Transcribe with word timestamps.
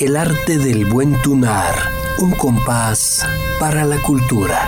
El 0.00 0.16
arte 0.16 0.56
del 0.56 0.86
buen 0.86 1.12
tunar, 1.20 1.74
un 2.20 2.30
compás 2.30 3.22
para 3.58 3.84
la 3.84 4.00
cultura. 4.00 4.66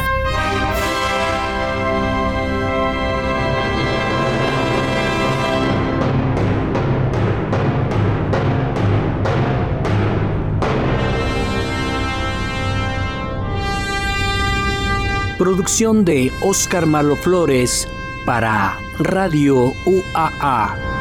Producción 15.39 16.05
de 16.05 16.31
Oscar 16.43 16.85
Malo 16.85 17.17
Flores 17.17 17.89
para 18.27 18.77
Radio 18.99 19.73
UAA. 19.87 20.92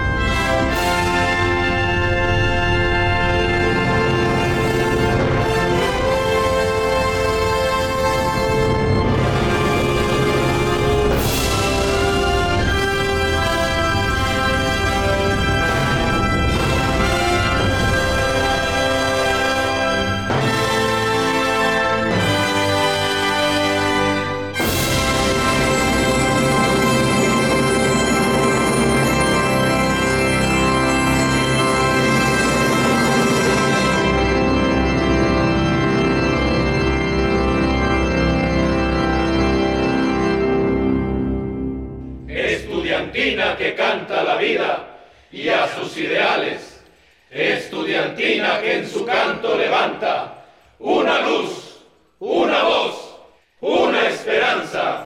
ideales, 46.01 46.79
estudiantina 47.29 48.59
que 48.61 48.77
en 48.77 48.89
su 48.89 49.05
canto 49.05 49.57
levanta 49.57 50.45
una 50.79 51.21
luz, 51.21 51.79
una 52.19 52.63
voz, 52.63 53.15
una 53.61 54.07
esperanza. 54.09 55.03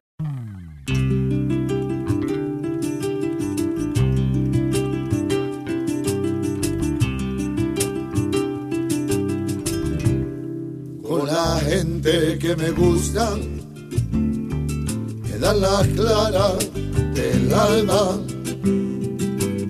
Con 11.04 11.28
la 11.28 11.60
gente 11.68 12.40
que 12.40 12.56
me 12.56 12.72
gusta, 12.72 13.36
me 14.12 15.38
da 15.40 15.54
la 15.54 15.86
clara 15.96 16.54
del 17.14 17.54
alma 17.54 18.35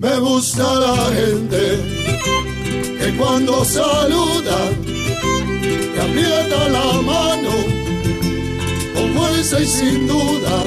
Me 0.00 0.18
gusta 0.18 0.62
la 0.62 0.96
gente 1.12 1.78
que 2.98 3.16
cuando 3.18 3.62
saluda 3.66 4.56
te 5.92 6.00
aprieta 6.00 6.68
la 6.70 7.02
mano 7.02 7.52
con 8.94 9.12
fuerza 9.12 9.60
y 9.60 9.66
sin 9.66 10.06
duda. 10.06 10.64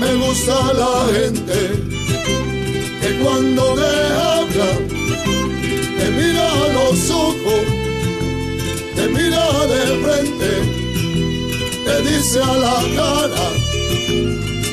Me 0.00 0.14
gusta 0.26 0.72
la 0.72 1.06
gente 1.14 1.70
que 3.00 3.20
cuando 3.22 3.76
me 3.76 3.94
habla 4.34 4.70
te 5.96 6.10
mira 6.10 6.50
a 6.50 6.68
los 6.78 7.10
ojos, 7.10 7.62
te 8.96 9.06
mira 9.06 9.66
de 9.72 9.82
frente, 10.02 10.50
te 11.84 12.02
dice 12.10 12.40
a 12.42 12.56
la 12.56 12.76
cara 12.96 13.46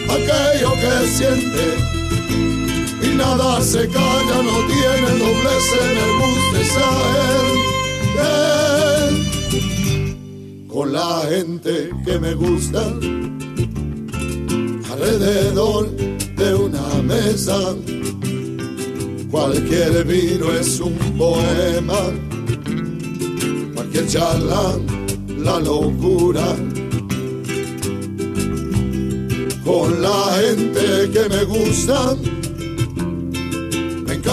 aquello 0.10 0.74
que 0.82 1.08
siente 1.08 1.97
nada 3.18 3.62
se 3.62 3.88
calla, 3.88 4.44
no 4.44 4.58
tiene 4.68 5.10
doblez 5.20 5.74
en 5.82 5.98
el 5.98 6.12
gusto 6.22 6.58
de 6.58 6.64
con 10.68 10.94
la 10.94 11.22
gente 11.28 11.90
que 12.06 12.20
me 12.20 12.36
gusta 12.36 12.84
alrededor 14.92 15.90
de 16.36 16.54
una 16.54 17.02
mesa. 17.04 17.76
Cualquier 19.32 20.06
vino 20.06 20.52
es 20.52 20.80
un 20.80 20.98
poema, 21.18 22.00
cualquier 23.74 24.08
charla, 24.08 24.78
la 25.40 25.60
locura. 25.60 26.56
Con 29.66 30.02
la 30.02 30.38
gente 30.40 31.10
que 31.12 31.30
me 31.30 31.44
gusta, 31.44 32.16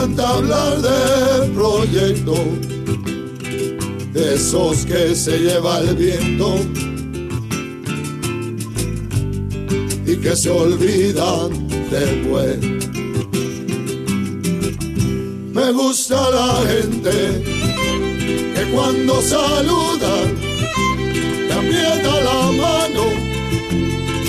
encanta 0.05 0.29
hablar 0.29 0.83
de 0.83 1.49
proyectos, 1.55 2.39
de 4.13 4.35
esos 4.35 4.85
que 4.85 5.15
se 5.15 5.39
lleva 5.39 5.81
el 5.81 5.97
viento 5.97 6.61
que 10.23 10.37
se 10.37 10.49
olvidan 10.49 11.69
después. 11.91 12.59
Me 15.53 15.73
gusta 15.73 16.31
la 16.31 16.63
gente 16.67 17.43
que 18.55 18.71
cuando 18.75 19.21
saluda 19.21 20.15
te 21.47 21.53
aprieta 21.53 22.21
la 22.21 22.53
mano 22.53 23.05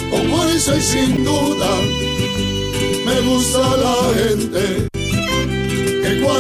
con 0.10 0.30
fuerza 0.32 0.76
y 0.76 0.82
sin 0.82 1.24
duda. 1.24 1.70
Me 3.06 3.22
gusta 3.22 3.78
la 3.78 3.98
gente 4.20 4.95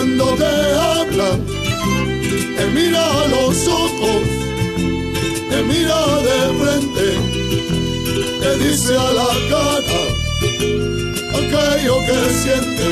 cuando 0.05 0.25
te 0.35 0.45
habla 0.45 1.29
te 2.57 2.65
mira 2.73 3.03
a 3.03 3.27
los 3.27 3.67
ojos, 3.67 4.21
te 5.49 5.63
mira 5.63 5.99
de 6.27 6.39
frente 6.59 7.07
te 8.39 8.57
dice 8.59 8.95
a 8.95 9.11
la 9.19 9.29
cara 9.49 10.01
aquello 11.39 11.95
que 12.07 12.19
siente. 12.41 12.89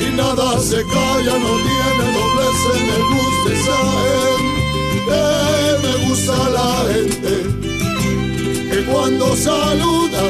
Y 0.00 0.16
nada 0.16 0.58
se 0.60 0.84
calla, 0.84 1.38
no 1.38 1.52
tiene 1.66 2.06
doblez 2.16 2.60
en 2.76 2.86
el 2.96 3.02
gusto 3.12 3.48
de 3.48 3.54
saber 3.66 4.40
me 5.82 5.94
gusta 6.06 6.36
la 6.50 6.70
gente 6.92 7.34
que 8.70 8.84
cuando 8.84 9.36
saluda 9.36 10.24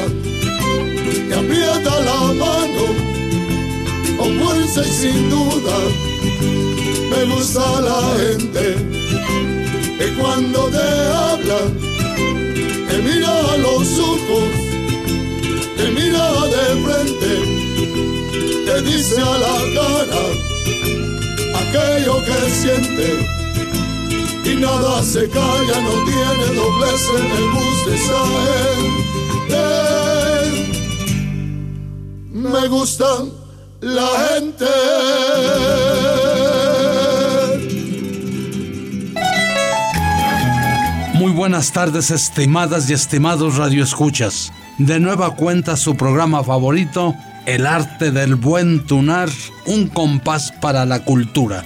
te 1.29 1.35
aprieta 1.35 1.99
la 2.01 2.19
mano 2.33 3.12
con 4.23 4.39
fuerza 4.39 4.81
y 4.87 4.91
sin 4.91 5.29
duda 5.29 5.77
me 7.11 7.25
gusta 7.33 7.81
la 7.81 8.01
gente 8.21 8.65
que 9.97 10.07
cuando 10.17 10.59
te 10.69 10.87
habla 11.27 11.59
te 12.87 12.97
mira 12.99 13.33
a 13.53 13.57
los 13.57 13.99
ojos, 13.99 14.47
te 15.77 15.91
mira 15.91 16.25
de 16.55 16.65
frente, 16.85 17.33
te 18.65 18.75
dice 18.83 19.17
a 19.21 19.37
la 19.45 19.57
cara 19.77 20.23
aquello 21.61 22.15
que 22.27 22.37
siente 22.61 23.07
y 24.45 24.55
nada 24.55 25.03
se 25.03 25.27
calla, 25.29 25.81
no 25.81 25.93
tiene 26.05 26.47
doblez 26.55 27.03
en 27.19 27.27
el 27.39 27.45
bus 27.53 27.77
de 27.87 27.95
saber. 28.07 28.93
Me 32.31 32.67
gusta 32.67 33.42
la 33.83 34.07
gente. 34.29 34.65
Muy 41.15 41.31
buenas 41.31 41.71
tardes, 41.73 42.09
estimadas 42.11 42.89
y 42.89 42.93
estimados 42.93 43.57
radioescuchas. 43.57 44.53
De 44.77 44.99
nueva 44.99 45.35
cuenta 45.35 45.75
su 45.75 45.95
programa 45.95 46.43
favorito, 46.43 47.13
El 47.45 47.67
arte 47.67 48.11
del 48.11 48.35
buen 48.35 48.85
tunar, 48.85 49.29
un 49.65 49.89
compás 49.89 50.53
para 50.61 50.85
la 50.85 51.03
cultura. 51.03 51.63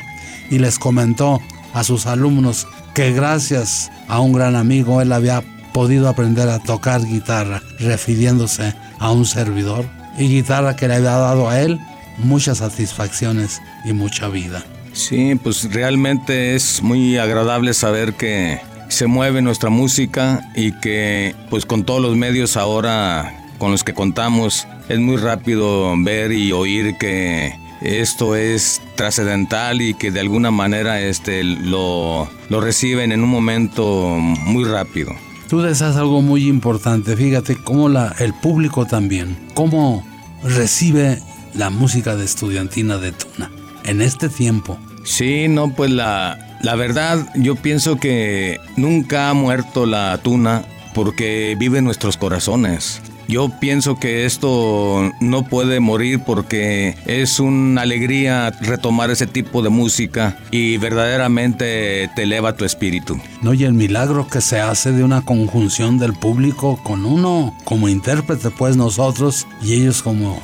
y 0.49 0.59
les 0.59 0.77
comentó 0.79 1.39
a 1.73 1.83
sus 1.83 2.05
alumnos 2.05 2.67
que 2.93 3.13
gracias 3.13 3.89
a 4.07 4.19
un 4.19 4.33
gran 4.33 4.57
amigo 4.57 5.01
él 5.01 5.13
había 5.13 5.41
podido 5.71 6.09
aprender 6.09 6.49
a 6.49 6.59
tocar 6.59 7.05
guitarra, 7.05 7.61
refiriéndose 7.79 8.73
a 9.01 9.11
un 9.11 9.25
servidor, 9.25 9.85
y 10.17 10.27
guitarra 10.27 10.75
que 10.77 10.87
le 10.87 10.95
había 10.95 11.11
dado 11.11 11.49
a 11.49 11.59
él 11.59 11.79
muchas 12.17 12.59
satisfacciones 12.59 13.61
y 13.83 13.93
mucha 13.93 14.29
vida. 14.29 14.63
Sí, 14.93 15.35
pues 15.41 15.73
realmente 15.73 16.55
es 16.55 16.81
muy 16.81 17.17
agradable 17.17 17.73
saber 17.73 18.13
que 18.13 18.61
se 18.89 19.07
mueve 19.07 19.41
nuestra 19.41 19.69
música 19.69 20.51
y 20.55 20.73
que 20.73 21.33
pues 21.49 21.65
con 21.65 21.83
todos 21.83 22.01
los 22.01 22.15
medios 22.15 22.57
ahora 22.57 23.33
con 23.57 23.71
los 23.71 23.83
que 23.83 23.93
contamos 23.93 24.67
es 24.89 24.99
muy 24.99 25.15
rápido 25.15 25.93
ver 26.03 26.31
y 26.33 26.51
oír 26.51 26.97
que 26.97 27.55
esto 27.81 28.35
es 28.35 28.81
trascendental 28.95 29.81
y 29.81 29.93
que 29.93 30.11
de 30.11 30.19
alguna 30.19 30.51
manera 30.51 31.01
este, 31.01 31.43
lo, 31.43 32.29
lo 32.49 32.61
reciben 32.61 33.11
en 33.11 33.23
un 33.23 33.29
momento 33.29 34.17
muy 34.17 34.65
rápido. 34.65 35.15
Tú 35.51 35.61
deseas 35.61 35.97
algo 35.97 36.21
muy 36.21 36.47
importante, 36.47 37.17
fíjate 37.17 37.57
cómo 37.57 37.89
la, 37.89 38.15
el 38.19 38.33
público 38.33 38.85
también, 38.85 39.37
cómo 39.53 40.07
recibe 40.41 41.21
la 41.53 41.69
música 41.69 42.15
de 42.15 42.23
estudiantina 42.23 42.97
de 42.97 43.11
Tuna 43.11 43.51
en 43.83 44.01
este 44.01 44.29
tiempo. 44.29 44.79
Sí, 45.03 45.49
no, 45.49 45.73
pues 45.75 45.91
la, 45.91 46.57
la 46.61 46.75
verdad 46.75 47.27
yo 47.35 47.57
pienso 47.57 47.97
que 47.97 48.61
nunca 48.77 49.29
ha 49.29 49.33
muerto 49.33 49.85
la 49.85 50.17
Tuna 50.23 50.63
porque 50.93 51.57
vive 51.59 51.79
en 51.79 51.83
nuestros 51.83 52.15
corazones. 52.15 53.01
Yo 53.31 53.47
pienso 53.47 53.95
que 53.95 54.25
esto 54.25 55.09
no 55.21 55.43
puede 55.43 55.79
morir 55.79 56.19
porque 56.25 56.97
es 57.05 57.39
una 57.39 57.83
alegría 57.83 58.51
retomar 58.59 59.09
ese 59.09 59.25
tipo 59.25 59.61
de 59.61 59.69
música 59.69 60.37
y 60.51 60.75
verdaderamente 60.75 62.09
te 62.13 62.23
eleva 62.23 62.57
tu 62.57 62.65
espíritu. 62.65 63.21
No, 63.41 63.53
y 63.53 63.63
el 63.63 63.71
milagro 63.71 64.27
que 64.27 64.41
se 64.41 64.59
hace 64.59 64.91
de 64.91 65.05
una 65.05 65.21
conjunción 65.21 65.97
del 65.97 66.11
público 66.11 66.77
con 66.83 67.05
uno 67.05 67.55
como 67.63 67.87
intérprete, 67.87 68.49
pues 68.49 68.75
nosotros 68.75 69.47
y 69.61 69.75
ellos 69.75 70.01
como 70.01 70.37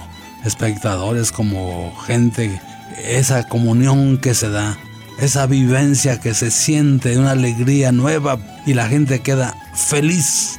espectadores, 0.45 1.33
como 1.33 1.93
gente, 2.05 2.61
esa 3.05 3.49
comunión 3.49 4.17
que 4.17 4.33
se 4.33 4.49
da 4.49 4.77
esa 5.19 5.45
vivencia 5.45 6.21
que 6.21 6.33
se 6.33 6.51
siente, 6.51 7.17
una 7.17 7.31
alegría 7.31 7.91
nueva 7.91 8.39
y 8.65 8.75
la 8.75 8.87
gente 8.87 9.19
queda 9.19 9.57
feliz 9.73 10.57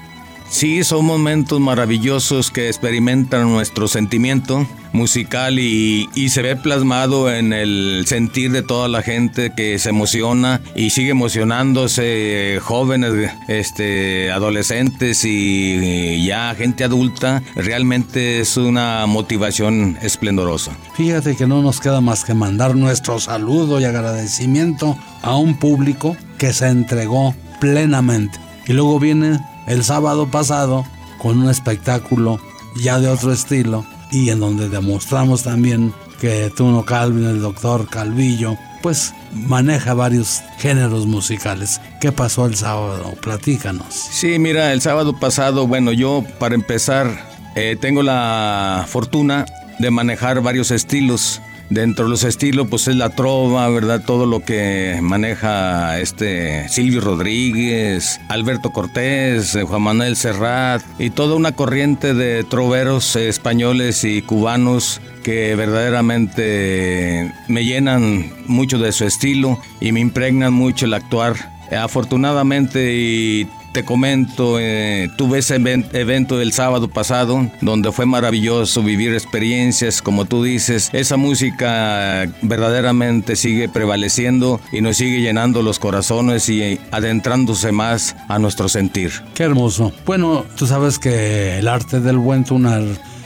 Sí, 0.51 0.83
son 0.83 1.05
momentos 1.05 1.61
maravillosos 1.61 2.51
que 2.51 2.69
experimentan 2.69 3.53
nuestro 3.53 3.87
sentimiento 3.87 4.67
musical 4.93 5.59
y, 5.59 6.09
se 6.31 6.43
ve 6.43 6.57
plasmado 6.57 7.33
en 7.33 7.53
el 7.53 8.05
sentir 8.07 8.51
de 8.53 8.63
toda 8.63 8.89
la 8.89 9.03
gente 9.03 9.53
que 9.55 9.79
se 9.79 9.91
emociona 9.91 10.61
y 10.75 10.91
sigue 10.91 11.11
emocionándose, 11.11 12.59
jóvenes, 12.63 13.31
este, 13.49 14.31
adolescentes 14.31 15.25
y, 15.25 16.25
ya 16.27 16.55
gente 16.55 16.85
adulta. 16.85 17.43
Realmente 17.55 18.41
es 18.41 18.57
una 18.57 19.07
motivación 19.07 19.99
esplendorosa. 20.03 20.73
Fíjate 20.95 21.37
que 21.37 21.47
no 21.47 21.63
nos 21.63 21.81
queda 21.81 22.01
más 22.01 22.25
que 22.25 22.35
mandar 22.35 22.75
nuestro 22.75 23.21
saludo 23.21 23.81
y 23.81 23.85
agradecimiento 23.85 24.97
a 25.23 25.37
un 25.37 25.59
público 25.59 26.17
que 26.39 26.53
se 26.53 26.69
entregó 26.69 27.35
plenamente. 27.61 28.39
Y 28.67 28.73
luego 28.73 28.99
viene 28.99 29.39
el 29.69 29.85
sábado 29.85 30.29
pasado 30.31 30.85
con 31.19 31.39
un 31.39 31.51
espectáculo 31.51 32.41
ya 32.77 32.99
de 32.99 33.09
otro 33.09 33.33
estilo 33.33 33.85
y 34.11 34.31
en 34.31 34.41
donde 34.41 34.69
demostramos 34.69 35.43
también 35.43 35.93
que 36.21 36.51
Tuno 36.57 36.85
Calvin, 36.85 37.27
el 37.27 37.41
doctor 37.41 37.89
Calvillo, 37.89 38.57
pues 38.83 39.15
maneja 39.33 39.95
varios 39.95 40.43
géneros 40.59 41.07
musicales. 41.07 41.81
¿Qué 42.01 42.13
pasó 42.13 42.47
el 42.47 42.57
sábado? 42.57 43.15
Platícanos. 43.21 43.87
Sí, 43.93 44.39
mira, 44.39 44.73
el 44.73 44.81
sábado 44.81 45.19
pasado, 45.19 45.67
bueno, 45.67 45.93
yo 45.93 46.25
para 46.39 46.55
empezar 46.55 47.29
eh, 47.55 47.77
tengo 47.81 48.03
la 48.03 48.85
fortuna 48.89 49.47
de 49.79 49.91
manejar 49.91 50.41
varios 50.43 50.71
estilos. 50.71 51.41
Dentro 51.71 52.07
de 52.07 52.11
los 52.11 52.25
estilos, 52.25 52.67
pues 52.69 52.89
es 52.89 52.97
la 52.97 53.11
trova, 53.11 53.69
¿verdad? 53.69 54.03
Todo 54.05 54.25
lo 54.25 54.41
que 54.41 54.99
maneja 55.03 56.01
este 56.01 56.67
Silvio 56.71 57.03
Rodríguez, 57.03 58.19
Alberto 58.29 58.71
Cortés, 58.71 59.55
eh, 59.55 59.65
Juan 59.65 59.83
Manuel 59.83 60.17
Serrat 60.17 60.83
y 60.99 61.11
toda 61.11 61.35
una 61.35 61.53
corriente 61.53 62.15
de 62.15 62.43
troveros 62.45 63.17
españoles 63.17 64.03
y 64.05 64.23
cubanos 64.23 65.03
que 65.23 65.55
verdaderamente 65.57 67.35
me 67.49 67.65
llenan 67.67 68.33
mucho 68.47 68.79
de 68.79 68.93
su 68.93 69.05
estilo 69.05 69.61
y 69.79 69.93
me 69.93 70.01
impregnan 70.01 70.55
mucho 70.55 70.87
el 70.87 70.95
actuar. 70.95 71.35
Afortunadamente 71.71 72.95
y 72.95 73.47
te 73.73 73.85
comento, 73.85 74.59
eh, 74.59 75.11
tuve 75.17 75.39
ese 75.39 75.57
evento 75.57 76.41
el 76.41 76.53
sábado 76.53 76.89
pasado 76.89 77.51
donde 77.61 77.93
fue 77.93 78.07
maravilloso 78.07 78.83
vivir 78.83 79.13
experiencias, 79.13 80.03
como 80.03 80.25
tú 80.25 80.43
dices, 80.43 80.91
esa 80.93 81.17
música 81.17 82.27
verdaderamente 82.43 83.37
sigue 83.37 83.69
prevaleciendo 83.69 84.61
y 84.73 84.81
nos 84.81 84.97
sigue 84.97 85.21
llenando 85.21 85.63
los 85.63 85.79
corazones 85.79 86.49
y 86.49 86.81
adentrándose 86.91 87.73
más 87.73 88.17
a 88.29 88.39
nuestro 88.39 88.69
sentir. 88.69 89.13
Qué 89.35 89.45
hermoso. 89.45 89.93
Bueno, 90.07 90.45
tú 90.57 90.67
sabes 90.67 90.99
que 90.99 91.59
el 91.59 91.69
arte 91.69 92.01
del 92.01 92.19
buen 92.19 92.45
tunar 92.45 92.83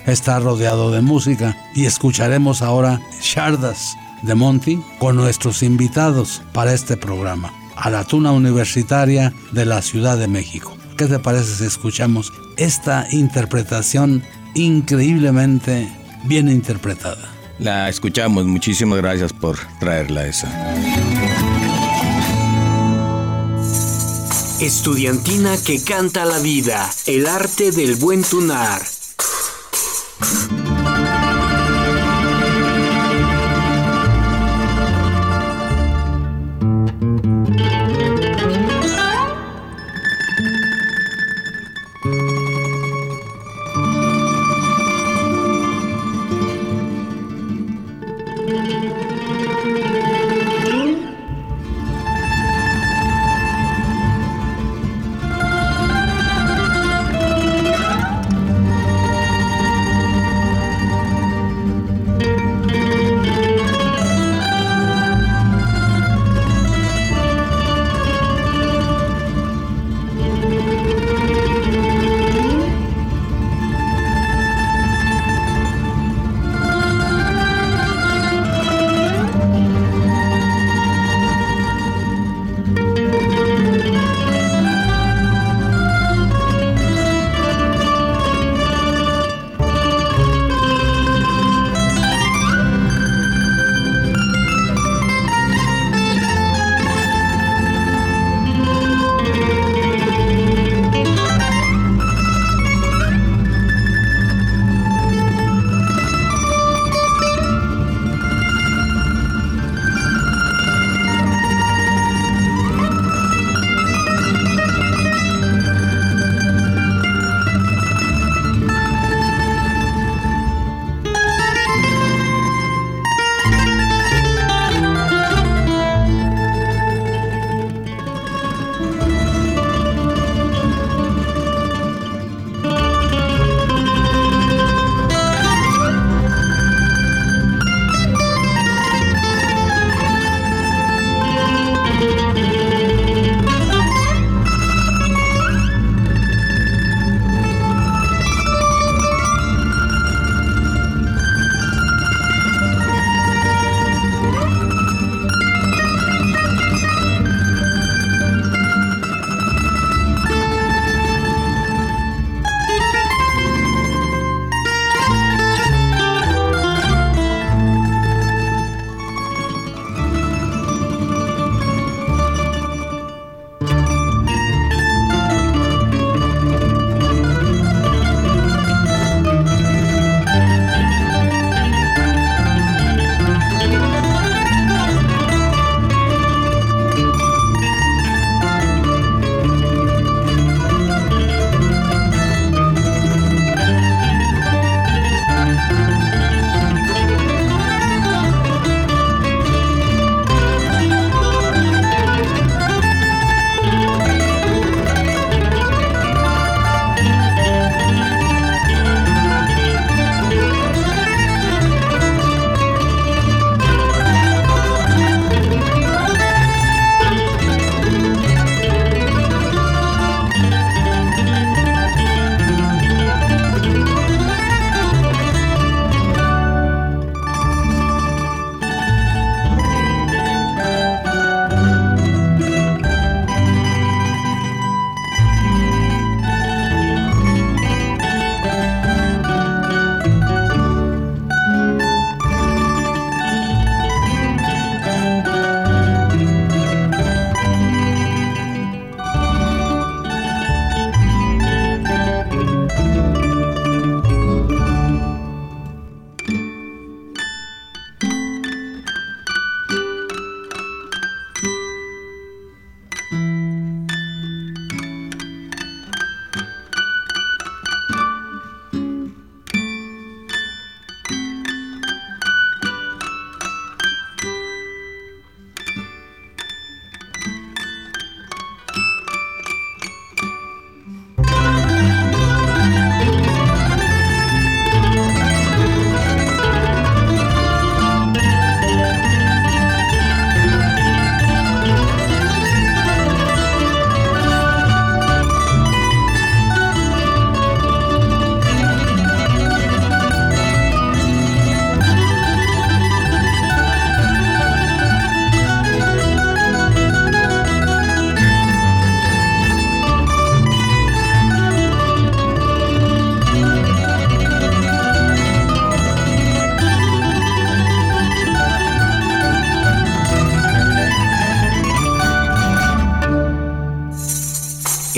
está 0.07 0.41
rodeado 0.41 0.91
de 0.91 1.01
música 1.01 1.57
y 1.75 1.87
escucharemos 1.87 2.63
ahora 2.63 3.01
Shardas 3.21 3.97
de 4.23 4.35
Monty 4.35 4.81
con 4.99 5.17
nuestros 5.17 5.63
invitados 5.63 6.43
para 6.53 6.73
este 6.73 6.97
programa 6.97 7.53
a 7.83 7.91
la 7.91 8.05
Tuna 8.05 8.31
Universitaria 8.31 9.33
de 9.51 9.67
la 9.67 9.83
Ciudad 9.83 10.17
de 10.17 10.29
México. 10.29 10.77
¿Qué 10.97 11.07
te 11.07 11.19
parece 11.19 11.57
si 11.57 11.65
escuchamos 11.65 12.33
esta 12.57 13.09
interpretación 13.11 14.23
increíblemente 14.55 15.93
bien 16.23 16.49
interpretada? 16.49 17.29
La 17.59 17.89
escuchamos, 17.89 18.47
muchísimas 18.47 18.99
gracias 18.99 19.33
por 19.33 19.59
traerla 19.81 20.27
esa. 20.27 20.49
Estudiantina 24.61 25.57
que 25.67 25.83
canta 25.83 26.25
la 26.25 26.39
vida, 26.39 26.89
el 27.07 27.27
arte 27.27 27.73
del 27.73 27.97
buen 27.97 28.23
tunar. 28.23 28.81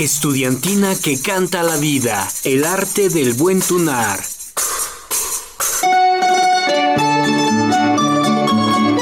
Estudiantina 0.05 0.93
que 0.93 1.19
canta 1.19 1.63
la 1.63 1.77
vida, 1.77 2.27
el 2.43 2.63
arte 2.63 3.09
del 3.09 3.33
buen 3.33 3.59
tunar. 3.59 4.19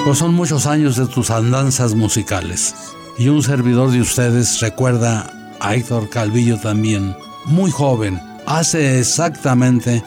Pues 0.06 0.18
son 0.18 0.34
muchos 0.34 0.66
años 0.66 0.96
de 0.96 1.06
tus 1.08 1.30
andanzas 1.30 1.94
musicales. 1.94 2.74
Y 3.18 3.28
un 3.28 3.44
servidor 3.44 3.92
de 3.92 4.00
ustedes 4.00 4.62
recuerda 4.62 5.58
a 5.60 5.76
Héctor 5.76 6.10
Calvillo 6.10 6.58
también, 6.58 7.18
muy 7.44 7.70
joven, 7.70 8.18
hace 8.46 9.00
exactamente 9.00 10.06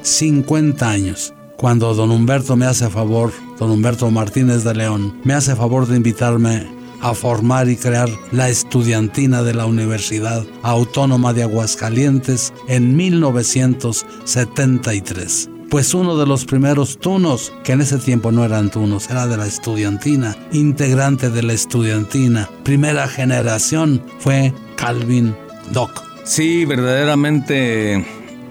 50 0.00 0.88
años, 0.88 1.34
cuando 1.58 1.92
don 1.92 2.10
Humberto 2.10 2.56
me 2.56 2.64
hace 2.64 2.88
favor, 2.88 3.34
don 3.58 3.70
Humberto 3.70 4.10
Martínez 4.10 4.64
de 4.64 4.72
León, 4.72 5.20
me 5.24 5.34
hace 5.34 5.54
favor 5.54 5.86
de 5.86 5.98
invitarme 5.98 6.77
a 7.00 7.14
formar 7.14 7.68
y 7.68 7.76
crear 7.76 8.08
la 8.32 8.48
estudiantina 8.48 9.42
de 9.42 9.54
la 9.54 9.66
Universidad 9.66 10.44
Autónoma 10.62 11.32
de 11.32 11.44
Aguascalientes 11.44 12.52
en 12.68 12.96
1973 12.96 15.50
pues 15.68 15.92
uno 15.92 16.16
de 16.16 16.26
los 16.26 16.46
primeros 16.46 16.98
tunos, 16.98 17.52
que 17.62 17.72
en 17.72 17.82
ese 17.82 17.98
tiempo 17.98 18.32
no 18.32 18.44
eran 18.44 18.70
tunos, 18.70 19.10
era 19.10 19.26
de 19.26 19.36
la 19.36 19.46
estudiantina, 19.46 20.34
integrante 20.52 21.30
de 21.30 21.42
la 21.42 21.52
estudiantina, 21.52 22.48
primera 22.64 23.06
generación, 23.06 24.02
fue 24.18 24.54
Calvin 24.76 25.36
Doc. 25.70 26.02
Sí, 26.24 26.64
verdaderamente 26.64 28.06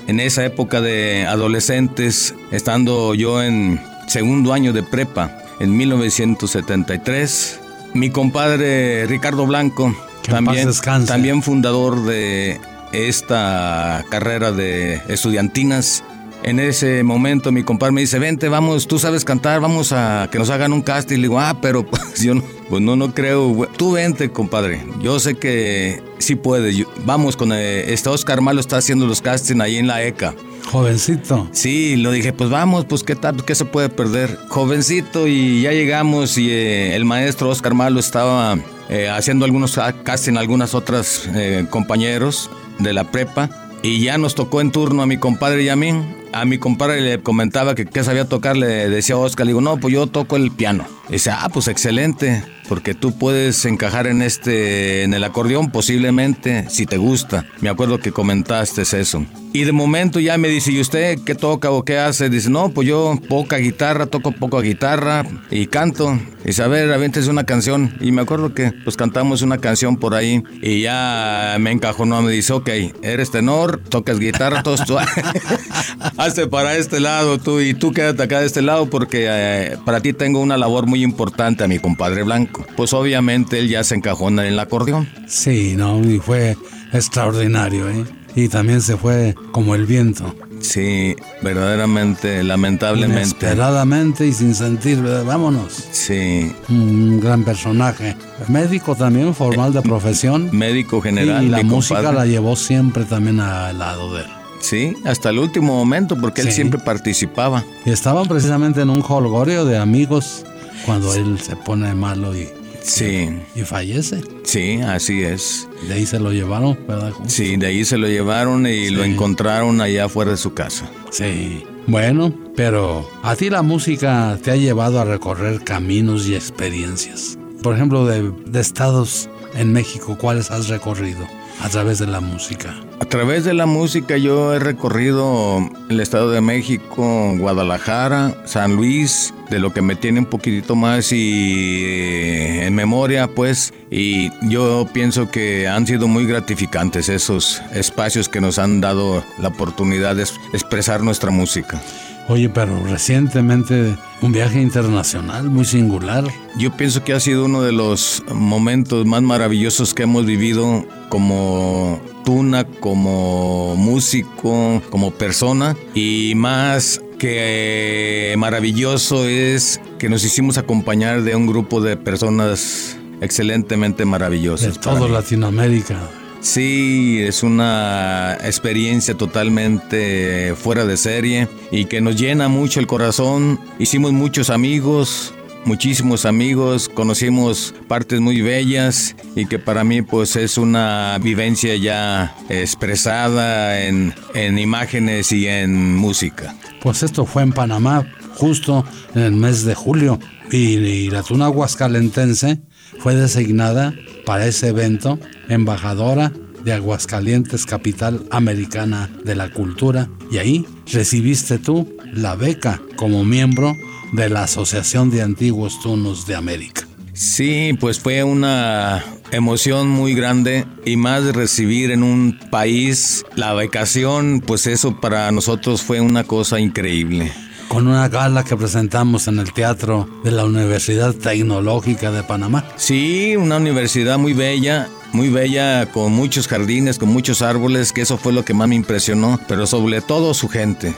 en 0.07 0.19
esa 0.19 0.45
época 0.45 0.79
de 0.79 1.25
adolescentes, 1.25 2.35
estando 2.51 3.15
yo 3.15 3.41
en 3.41 3.81
segundo 4.07 4.53
año 4.53 4.73
de 4.73 4.83
prepa, 4.83 5.43
en 5.59 5.75
1973, 5.75 7.61
mi 7.97 8.09
compadre 8.09 9.05
Ricardo 9.07 9.45
Blanco, 9.45 9.95
también, 10.23 10.69
también 11.05 11.41
fundador 11.41 12.05
de 12.05 12.59
esta 12.91 14.05
carrera 14.09 14.51
de 14.51 15.01
estudiantinas, 15.07 16.03
en 16.43 16.59
ese 16.59 17.03
momento 17.03 17.51
mi 17.51 17.63
compadre 17.63 17.93
me 17.93 18.01
dice, 18.01 18.19
vente, 18.19 18.47
vamos, 18.47 18.87
tú 18.87 18.99
sabes 18.99 19.25
cantar, 19.25 19.59
vamos 19.59 19.91
a 19.91 20.29
que 20.31 20.37
nos 20.37 20.49
hagan 20.49 20.71
un 20.71 20.81
casting. 20.81 21.17
Le 21.17 21.23
digo, 21.23 21.39
ah, 21.39 21.57
pero 21.61 21.85
pues 21.89 22.21
yo 22.21 22.35
no, 22.35 22.43
pues 22.69 22.81
no, 22.81 22.95
no 22.95 23.13
creo. 23.13 23.67
Tú 23.75 23.93
vente, 23.93 24.29
compadre. 24.29 24.85
Yo 25.01 25.19
sé 25.19 25.35
que 25.35 26.01
sí 26.19 26.35
puedes. 26.35 26.85
vamos 27.05 27.35
con 27.35 27.51
eh, 27.53 27.91
este 27.91 28.09
Oscar 28.09 28.41
Malo 28.41 28.59
está 28.59 28.77
haciendo 28.77 29.07
los 29.07 29.21
castings 29.21 29.59
ahí 29.59 29.77
en 29.77 29.87
la 29.87 30.03
ECA. 30.03 30.35
Jovencito. 30.71 31.47
Sí, 31.51 31.95
lo 31.95 32.11
dije, 32.11 32.33
pues 32.33 32.49
vamos, 32.49 32.85
pues 32.85 33.03
qué 33.03 33.15
tal, 33.15 33.43
qué 33.43 33.55
se 33.55 33.65
puede 33.65 33.89
perder. 33.89 34.37
Jovencito 34.49 35.27
y 35.27 35.61
ya 35.61 35.71
llegamos 35.71 36.37
y 36.37 36.49
eh, 36.51 36.95
el 36.95 37.05
maestro 37.05 37.49
Oscar 37.49 37.73
Malo 37.73 37.99
estaba 37.99 38.57
eh, 38.89 39.09
haciendo 39.09 39.45
algunos 39.45 39.79
castings, 40.03 40.37
algunas 40.37 40.75
otras 40.75 41.29
compañeros 41.69 42.49
de 42.79 42.93
la 42.93 43.11
prepa. 43.11 43.49
Y 43.83 44.01
ya 44.01 44.17
nos 44.17 44.35
tocó 44.35 44.59
en 44.59 44.71
turno 44.71 45.03
a 45.03 45.05
mi 45.05 45.17
compadre 45.17 45.63
y 45.63 45.69
a 45.69 45.75
mí 45.75 45.93
a 46.33 46.45
mi 46.45 46.57
compadre 46.57 47.01
le 47.01 47.19
comentaba 47.21 47.75
que 47.75 47.85
qué 47.85 48.03
sabía 48.03 48.25
tocar, 48.25 48.57
le 48.57 48.89
decía 48.89 49.17
Oscar, 49.17 49.45
le 49.45 49.51
digo, 49.51 49.61
no, 49.61 49.77
pues 49.77 49.93
yo 49.93 50.07
toco 50.07 50.35
el 50.35 50.51
piano. 50.51 50.85
Dice, 51.09 51.31
ah, 51.31 51.49
pues 51.53 51.69
excelente, 51.69 52.43
porque 52.67 52.93
tú 52.93 53.17
puedes 53.17 53.63
encajar 53.65 54.07
en 54.07 54.21
este, 54.21 55.03
en 55.03 55.13
el 55.13 55.23
acordeón 55.23 55.71
posiblemente, 55.71 56.69
si 56.69 56.85
te 56.85 56.97
gusta. 56.97 57.45
Me 57.61 57.69
acuerdo 57.69 57.99
que 57.99 58.11
comentaste 58.11 58.81
eso. 58.81 59.25
Y 59.53 59.63
de 59.63 59.71
momento 59.71 60.19
ya 60.19 60.37
me 60.37 60.49
dice, 60.49 60.71
¿y 60.71 60.81
usted 60.81 61.19
qué 61.25 61.33
toca 61.33 61.71
o 61.71 61.83
qué 61.83 61.97
hace? 61.97 62.29
Dice, 62.29 62.49
no, 62.49 62.69
pues 62.69 62.87
yo 62.87 63.17
poca 63.29 63.57
guitarra, 63.57 64.05
toco 64.05 64.31
poca 64.31 64.59
guitarra 64.59 65.25
y 65.49 65.67
canto. 65.67 66.19
Y 66.43 66.47
dice, 66.47 66.63
a 66.63 66.67
ver, 66.67 66.91
aviéntese 66.91 67.29
una 67.29 67.45
canción. 67.45 67.95
Y 68.01 68.11
me 68.11 68.21
acuerdo 68.21 68.53
que 68.53 68.71
pues 68.83 68.97
cantamos 68.97 69.41
una 69.41 69.57
canción 69.57 69.97
por 69.97 70.13
ahí 70.13 70.43
y 70.61 70.81
ya 70.81 71.55
me 71.59 71.71
encajó, 71.71 72.05
no, 72.05 72.21
me 72.21 72.31
dice, 72.31 72.53
ok, 72.53 72.69
eres 73.01 73.31
tenor, 73.31 73.81
tocas 73.89 74.19
guitarra, 74.19 74.61
todo 74.61 74.75
esto. 74.75 74.99
hazte 76.17 76.47
para 76.47 76.77
este 76.77 76.99
lado 76.99 77.37
tú 77.37 77.59
y 77.59 77.73
tú 77.73 77.91
quédate 77.91 78.23
acá 78.23 78.41
de 78.41 78.47
este 78.47 78.61
lado 78.61 78.89
porque 78.89 79.25
eh, 79.29 79.77
para 79.85 80.01
ti 80.01 80.13
tengo 80.13 80.39
una 80.39 80.57
labor 80.57 80.85
muy 80.85 80.96
importante 81.03 81.63
a 81.63 81.67
mi 81.67 81.79
compadre 81.79 82.23
Blanco. 82.23 82.65
Pues 82.75 82.93
obviamente 82.93 83.59
él 83.59 83.69
ya 83.69 83.83
se 83.83 83.95
encajó 83.95 84.29
en 84.29 84.39
el 84.39 84.59
acordeón. 84.59 85.07
Sí, 85.27 85.75
no, 85.77 85.99
y 86.01 86.19
fue 86.19 86.57
extraordinario, 86.93 87.89
¿eh? 87.89 88.05
Y 88.35 88.49
también 88.49 88.81
se 88.81 88.97
fue 88.97 89.33
como 89.51 89.73
el 89.73 89.85
viento. 89.85 90.35
Sí, 90.59 91.15
verdaderamente, 91.41 92.43
lamentablemente. 92.43 93.21
Inesperadamente 93.21 94.27
y 94.27 94.33
sin 94.33 94.53
sentir, 94.55 95.01
vámonos. 95.01 95.87
Sí. 95.91 96.51
Un 96.69 97.19
gran 97.19 97.43
personaje. 97.43 98.15
Médico 98.47 98.95
también, 98.95 99.33
formal 99.33 99.73
de 99.73 99.81
profesión. 99.81 100.49
Médico 100.51 101.01
general. 101.01 101.43
Y 101.43 101.49
la 101.49 101.63
música 101.63 102.11
la 102.11 102.25
llevó 102.25 102.55
siempre 102.55 103.05
también 103.05 103.39
al 103.39 103.77
lado 103.79 104.13
de 104.15 104.21
él. 104.21 104.27
Sí, 104.59 104.95
hasta 105.05 105.29
el 105.29 105.39
último 105.39 105.75
momento, 105.75 106.19
porque 106.19 106.41
él 106.41 106.51
siempre 106.51 106.79
participaba. 106.79 107.63
Y 107.85 107.91
estaban 107.91 108.27
precisamente 108.27 108.81
en 108.81 108.89
un 108.89 109.03
holgorio 109.07 109.65
de 109.65 109.77
amigos 109.77 110.43
cuando 110.87 111.13
él 111.13 111.37
se 111.39 111.55
pone 111.57 111.93
malo 111.93 112.33
y, 112.33 112.47
sí. 112.81 113.29
y, 113.53 113.61
fallece. 113.61 114.21
Sí, 114.43 114.79
así 114.81 115.21
es. 115.21 115.67
De 115.87 115.95
ahí 115.95 116.05
se 116.05 116.17
lo 116.17 116.31
llevaron, 116.31 116.79
¿verdad? 116.87 117.11
Sí, 117.27 117.57
de 117.57 117.67
ahí 117.67 117.83
se 117.83 117.97
lo 117.97 118.07
llevaron 118.07 118.65
y 118.65 118.89
lo 118.89 119.03
encontraron 119.03 119.81
allá 119.81 120.05
afuera 120.05 120.31
de 120.31 120.37
su 120.37 120.53
casa. 120.53 120.89
Sí. 121.11 121.63
Bueno, 121.87 122.33
pero 122.55 123.07
a 123.21 123.35
ti 123.35 123.49
la 123.49 123.61
música 123.61 124.39
te 124.41 124.51
ha 124.51 124.55
llevado 124.55 125.01
a 125.01 125.03
recorrer 125.03 125.63
caminos 125.63 126.25
y 126.27 126.35
experiencias. 126.35 127.37
Por 127.61 127.75
ejemplo, 127.75 128.05
de, 128.05 128.31
de 128.45 128.59
estados 128.61 129.29
en 129.55 129.73
México, 129.73 130.17
¿cuáles 130.17 130.51
has 130.51 130.69
recorrido? 130.69 131.27
A 131.61 131.69
través 131.69 131.99
de 131.99 132.07
la 132.07 132.21
música? 132.21 132.75
A 132.99 133.05
través 133.05 133.45
de 133.45 133.53
la 133.53 133.65
música 133.65 134.17
yo 134.17 134.53
he 134.53 134.59
recorrido 134.59 135.69
el 135.89 135.99
Estado 135.99 136.31
de 136.31 136.41
México, 136.41 137.33
Guadalajara, 137.37 138.35
San 138.45 138.75
Luis, 138.75 139.33
de 139.49 139.59
lo 139.59 139.71
que 139.71 139.81
me 139.81 139.95
tiene 139.95 140.19
un 140.19 140.25
poquitito 140.25 140.75
más 140.75 141.11
y 141.11 141.83
eh, 141.85 142.65
en 142.65 142.75
memoria 142.75 143.27
pues 143.27 143.73
y 143.89 144.29
yo 144.49 144.87
pienso 144.93 145.29
que 145.29 145.67
han 145.67 145.87
sido 145.87 146.07
muy 146.07 146.25
gratificantes 146.25 147.09
esos 147.09 147.61
espacios 147.71 148.29
que 148.29 148.41
nos 148.41 148.59
han 148.59 148.81
dado 148.81 149.23
la 149.39 149.49
oportunidad 149.49 150.15
de 150.15 150.23
expresar 150.53 151.01
nuestra 151.01 151.31
música. 151.31 151.81
Oye, 152.29 152.49
pero 152.49 152.83
recientemente 152.83 153.95
un 154.21 154.31
viaje 154.33 154.61
internacional 154.61 155.49
muy 155.49 155.63
singular. 155.63 156.25
Yo 156.57 156.75
pienso 156.75 157.03
que 157.03 157.13
ha 157.13 157.19
sido 157.19 157.45
uno 157.45 157.61
de 157.61 157.71
los 157.71 158.21
momentos 158.33 159.05
más 159.05 159.21
maravillosos 159.21 159.93
que 159.93 160.03
hemos 160.03 160.25
vivido 160.25 160.85
como 161.07 162.01
tuna, 162.25 162.65
como 162.65 163.75
músico, 163.77 164.81
como 164.89 165.11
persona 165.11 165.77
y 165.93 166.33
más 166.35 167.01
que 167.17 168.35
maravilloso 168.37 169.25
es 169.25 169.79
que 169.97 170.09
nos 170.09 170.23
hicimos 170.25 170.57
acompañar 170.57 171.23
de 171.23 171.35
un 171.35 171.47
grupo 171.47 171.81
de 171.81 171.95
personas 171.95 172.97
excelentemente 173.21 174.05
maravillosas. 174.05 174.73
De 174.75 174.79
todo 174.79 175.07
Latinoamérica. 175.07 175.97
Sí, 176.39 177.19
es 177.21 177.43
una 177.43 178.37
experiencia 178.43 179.15
totalmente 179.15 180.53
fuera 180.55 180.85
de 180.85 180.97
serie 180.97 181.47
y 181.71 181.85
que 181.85 182.01
nos 182.01 182.15
llena 182.15 182.47
mucho 182.47 182.79
el 182.79 182.87
corazón. 182.87 183.59
Hicimos 183.79 184.13
muchos 184.13 184.49
amigos, 184.49 185.33
muchísimos 185.67 186.25
amigos, 186.25 186.89
conocimos 186.89 187.75
partes 187.87 188.21
muy 188.21 188.41
bellas 188.41 189.15
y 189.35 189.45
que 189.45 189.59
para 189.59 189.83
mí 189.83 190.01
pues 190.01 190.35
es 190.35 190.57
una 190.57 191.17
vivencia 191.21 191.75
ya 191.75 192.35
expresada 192.49 193.81
en, 193.81 194.13
imágenes 194.57 195.31
y 195.31 195.47
en 195.47 195.95
música. 195.95 196.55
Pues 196.81 197.03
esto 197.03 197.25
fue 197.25 197.43
en 197.43 197.51
Panamá 197.51 198.07
justo 198.35 198.85
en 199.13 199.21
el 199.23 199.33
mes 199.33 199.65
de 199.65 199.75
julio 199.75 200.19
y, 200.51 201.09
la 201.09 201.23
tuna 201.23 201.45
aguascalentense 201.45 202.61
fue 202.99 203.15
designada 203.15 203.93
para 204.27 204.45
ese 204.45 204.67
evento 204.67 205.17
embajadora 205.47 206.33
de 206.65 206.73
Aguascalientes, 206.73 207.65
capital 207.65 208.25
americana 208.29 209.09
de 209.23 209.35
la 209.35 209.53
cultura, 209.53 210.09
y 210.29 210.37
ahí 210.37 210.65
recibiste 210.91 211.59
tú 211.59 211.95
la 212.11 212.35
beca 212.35 212.81
como 212.97 213.23
miembro 213.23 213.73
de 214.11 214.27
la 214.27 214.43
Asociación 214.43 215.11
de 215.11 215.21
Antiguos 215.21 215.79
Tunos 215.79 216.27
de 216.27 216.35
América. 216.35 216.85
Sí, 217.13 217.71
pues 217.79 218.01
fue 218.01 218.25
una 218.25 219.01
emoción 219.31 219.87
muy 219.87 220.13
grande 220.13 220.65
y 220.85 220.97
más 220.97 221.23
recibir 221.33 221.91
en 221.91 222.03
un 222.03 222.37
país 222.51 223.23
la 223.35 223.53
becación, 223.53 224.43
pues 224.45 224.67
eso 224.67 224.99
para 224.99 225.31
nosotros 225.31 225.83
fue 225.83 226.01
una 226.01 226.25
cosa 226.25 226.59
increíble 226.59 227.31
con 227.77 227.87
una 227.87 228.09
gala 228.09 228.43
que 228.43 228.57
presentamos 228.57 229.27
en 229.27 229.37
el 229.37 229.53
Teatro 229.53 230.09
de 230.23 230.31
la 230.31 230.45
Universidad 230.45 231.13
Tecnológica 231.13 232.11
de 232.11 232.23
Panamá. 232.23 232.65
Sí, 232.75 233.35
una 233.35 233.57
universidad 233.57 234.17
muy 234.17 234.33
bella, 234.33 234.89
muy 235.13 235.29
bella, 235.29 235.85
con 235.91 236.11
muchos 236.11 236.47
jardines, 236.47 236.97
con 236.97 237.09
muchos 237.09 237.43
árboles, 237.43 237.93
que 237.93 238.01
eso 238.01 238.17
fue 238.17 238.33
lo 238.33 238.43
que 238.43 238.55
más 238.55 238.67
me 238.67 238.73
impresionó, 238.73 239.39
pero 239.47 239.67
sobre 239.67 240.01
todo 240.01 240.33
su 240.33 240.49
gente. 240.49 240.95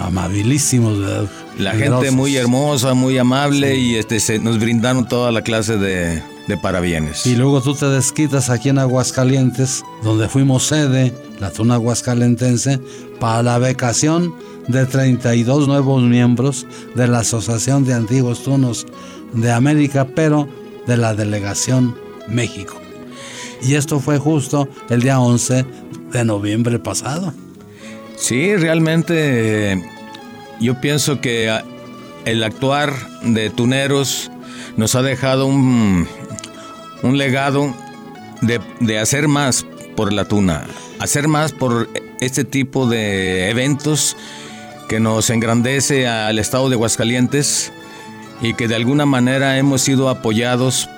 amabilísimos, 0.00 0.96
La 1.58 1.72
gente 1.72 2.10
muy 2.10 2.34
hermosa, 2.34 2.94
muy 2.94 3.18
amable 3.18 3.76
y 3.76 3.96
este, 3.96 4.18
se, 4.18 4.38
nos 4.38 4.58
brindaron 4.58 5.06
toda 5.06 5.30
la 5.30 5.42
clase 5.42 5.76
de, 5.76 6.22
de 6.48 6.56
parabienes. 6.56 7.26
Y 7.26 7.36
luego 7.36 7.60
tú 7.60 7.74
te 7.74 7.90
desquitas 7.90 8.48
aquí 8.48 8.70
en 8.70 8.78
Aguascalientes, 8.78 9.84
donde 10.02 10.30
fuimos 10.30 10.66
sede, 10.66 11.12
la 11.40 11.50
Tuna 11.50 11.74
Aguascalentense, 11.74 12.80
para 13.20 13.42
la 13.42 13.58
becación 13.58 14.34
de 14.68 14.86
32 14.86 15.68
nuevos 15.68 16.02
miembros 16.02 16.66
de 16.94 17.06
la 17.08 17.20
Asociación 17.20 17.84
de 17.84 17.94
Antiguos 17.94 18.42
Tunos 18.42 18.86
de 19.32 19.52
América, 19.52 20.06
pero 20.14 20.48
de 20.86 20.96
la 20.96 21.14
Delegación 21.14 21.96
México. 22.28 22.80
Y 23.62 23.74
esto 23.74 24.00
fue 24.00 24.18
justo 24.18 24.68
el 24.90 25.02
día 25.02 25.20
11 25.20 25.64
de 26.12 26.24
noviembre 26.24 26.78
pasado. 26.78 27.32
Sí, 28.16 28.56
realmente 28.56 29.82
yo 30.60 30.80
pienso 30.80 31.20
que 31.20 31.52
el 32.24 32.42
actuar 32.42 32.92
de 33.22 33.50
tuneros 33.50 34.30
nos 34.76 34.94
ha 34.94 35.02
dejado 35.02 35.46
un, 35.46 36.06
un 37.02 37.18
legado 37.18 37.74
de, 38.42 38.60
de, 38.80 38.98
hacer 38.98 39.28
más 39.28 39.66
por 39.96 40.12
la 40.12 40.24
tuna, 40.24 40.66
hacer 40.98 41.28
más 41.28 41.52
por 41.52 41.88
este 42.20 42.44
tipo 42.44 42.88
de 42.88 43.50
eventos 43.50 44.16
que 44.88 45.00
nos 45.00 45.30
engrandece 45.30 46.06
al 46.06 46.38
estado 46.38 46.68
de 46.68 46.74
Aguascalientes 46.74 47.72
y 48.40 48.54
que 48.54 48.68
de 48.68 48.76
alguna 48.76 49.06
manera 49.06 49.58
hemos 49.58 49.82
sido 49.82 50.08
apoyados 50.08 50.88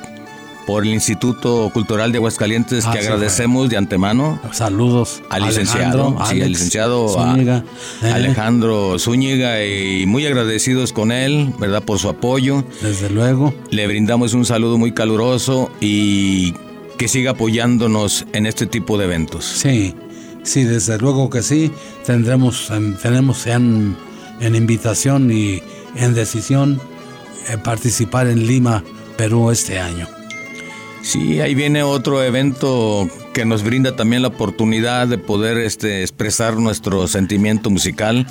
por 0.66 0.84
el 0.84 0.92
Instituto 0.92 1.70
Cultural 1.72 2.12
de 2.12 2.18
Aguascalientes, 2.18 2.84
que 2.84 2.98
ah, 2.98 3.00
agradecemos 3.00 3.70
de 3.70 3.78
antemano. 3.78 4.38
Saludos 4.52 5.22
al 5.30 5.44
licenciado, 5.44 6.14
sí, 6.28 6.42
al 6.42 6.50
licenciado 6.50 7.08
Zúñiga, 7.08 7.64
eh. 8.02 8.10
Alejandro 8.12 8.98
Zúñiga, 8.98 9.64
y 9.64 10.04
muy 10.04 10.26
agradecidos 10.26 10.92
con 10.92 11.10
él, 11.10 11.54
¿verdad? 11.58 11.82
Por 11.82 11.98
su 11.98 12.10
apoyo. 12.10 12.64
Desde 12.82 13.08
luego. 13.08 13.54
Le 13.70 13.86
brindamos 13.86 14.34
un 14.34 14.44
saludo 14.44 14.76
muy 14.76 14.92
caluroso 14.92 15.70
y 15.80 16.52
que 16.98 17.08
siga 17.08 17.30
apoyándonos 17.30 18.26
en 18.34 18.44
este 18.44 18.66
tipo 18.66 18.98
de 18.98 19.06
eventos. 19.06 19.46
Sí, 19.46 19.94
sí, 20.42 20.64
desde 20.64 20.98
luego 20.98 21.30
que 21.30 21.42
sí. 21.42 21.70
Tendremos, 22.04 22.70
tenemos 23.02 23.46
en, 23.46 23.96
en 24.40 24.54
invitación 24.54 25.30
y 25.30 25.62
en 25.96 26.14
decisión 26.14 26.80
eh, 27.48 27.58
participar 27.58 28.26
en 28.26 28.46
Lima, 28.46 28.82
Perú 29.16 29.50
este 29.50 29.78
año. 29.78 30.06
Sí, 31.02 31.40
ahí 31.40 31.54
viene 31.54 31.82
otro 31.82 32.22
evento 32.22 33.08
que 33.32 33.44
nos 33.44 33.62
brinda 33.62 33.96
también 33.96 34.22
la 34.22 34.28
oportunidad 34.28 35.06
de 35.06 35.16
poder 35.16 35.58
este, 35.58 36.02
expresar 36.02 36.56
nuestro 36.56 37.06
sentimiento 37.08 37.70
musical 37.70 38.26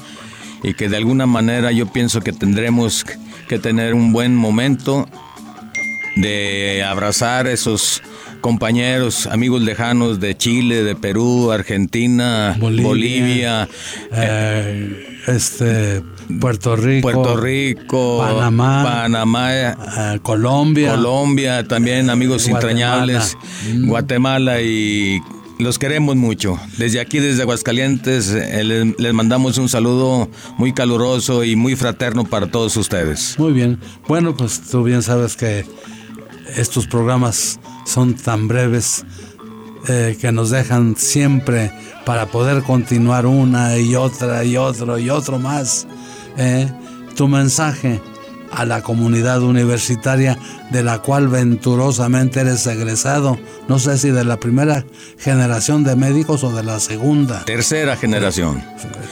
y 0.63 0.74
que 0.74 0.89
de 0.89 0.98
alguna 0.98 1.26
manera 1.26 1.72
yo 1.72 1.88
pienso 1.91 2.22
que 2.22 2.34
tendremos 2.34 3.06
que 3.48 3.58
tener 3.58 3.93
un 3.93 4.12
buen 4.12 4.36
momento 4.36 5.08
de 6.17 6.84
abrazar 6.84 7.48
esos 7.48 8.02
compañeros, 8.41 9.28
amigos 9.28 9.62
lejanos 9.62 10.19
de 10.19 10.36
Chile, 10.38 10.84
de 10.84 10.95
Perú, 10.95 11.52
Argentina, 11.52 12.56
Bolivia, 12.60 13.67
eh, 14.12 15.19
este 15.28 16.04
Puerto 16.39 16.76
Rico, 16.76 17.12
Puerto 17.12 17.38
Rico, 17.38 18.19
Panamá, 18.19 18.84
Panamá, 18.84 19.54
eh, 19.54 19.76
Colombia, 20.21 20.91
Colombia, 20.91 21.67
también 21.67 22.10
amigos 22.10 22.47
entrañables, 22.47 23.38
mm. 23.73 23.88
Guatemala 23.88 24.62
y 24.62 25.21
los 25.60 25.80
queremos 25.80 26.15
mucho. 26.15 26.60
Desde 26.78 27.00
aquí, 27.00 27.19
desde 27.19 27.41
Aguascalientes, 27.41 28.32
eh, 28.32 28.93
les, 28.97 29.13
mandamos 29.13 29.58
un 29.58 29.69
saludo 29.69 30.30
muy 30.58 30.73
caluroso 30.73 31.43
y 31.43 31.56
muy 31.56 31.76
fraterno 31.76 32.26
para 32.26 32.47
todos 32.47 32.78
ustedes. 32.78 33.38
Muy 33.39 33.54
bien. 33.54 33.80
Bueno, 34.08 34.36
pues 34.36 34.62
tú 34.62 34.84
bien 34.84 35.02
sabes 35.02 35.36
que 35.36 35.65
estos 36.56 36.88
programas 36.88 37.60
son 37.88 38.15
tan 38.15 38.47
breves 38.47 39.06
eh, 39.88 40.17
que 40.19 40.32
nos 40.32 40.50
dejan 40.50 40.95
siempre 40.97 41.71
para 42.06 42.26
poder 42.26 42.62
continuar 42.63 43.26
una 43.26 43.78
y 43.78 43.95
otra 43.95 44.43
y 44.43 44.58
otro 44.58 45.00
y 45.00 45.10
otro 45.10 45.39
más 45.39 45.88
eh, 46.38 46.69
tu 47.15 47.28
mensaje 47.28 48.02
a 48.52 48.65
la 48.65 48.82
comunidad 48.82 49.41
universitaria 49.41 50.38
de 50.71 50.84
la 50.84 51.00
cual 51.00 51.28
venturosamente 51.28 52.41
eres 52.41 52.65
egresado. 52.67 53.38
No 53.67 53.80
sé 53.80 53.97
si 53.97 54.10
de 54.10 54.23
la 54.23 54.38
primera 54.38 54.86
generación 55.17 55.84
de 55.84 55.95
médicos 55.95 56.43
o 56.43 56.56
de 56.56 56.63
la 56.63 56.80
segunda. 56.80 57.43
Tercera 57.45 57.97
generación. 57.97 58.63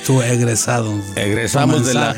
Tu 0.06 0.22
egresado. 0.22 0.94
Egresamos 1.16 1.86
de 1.86 1.94
la... 1.94 2.16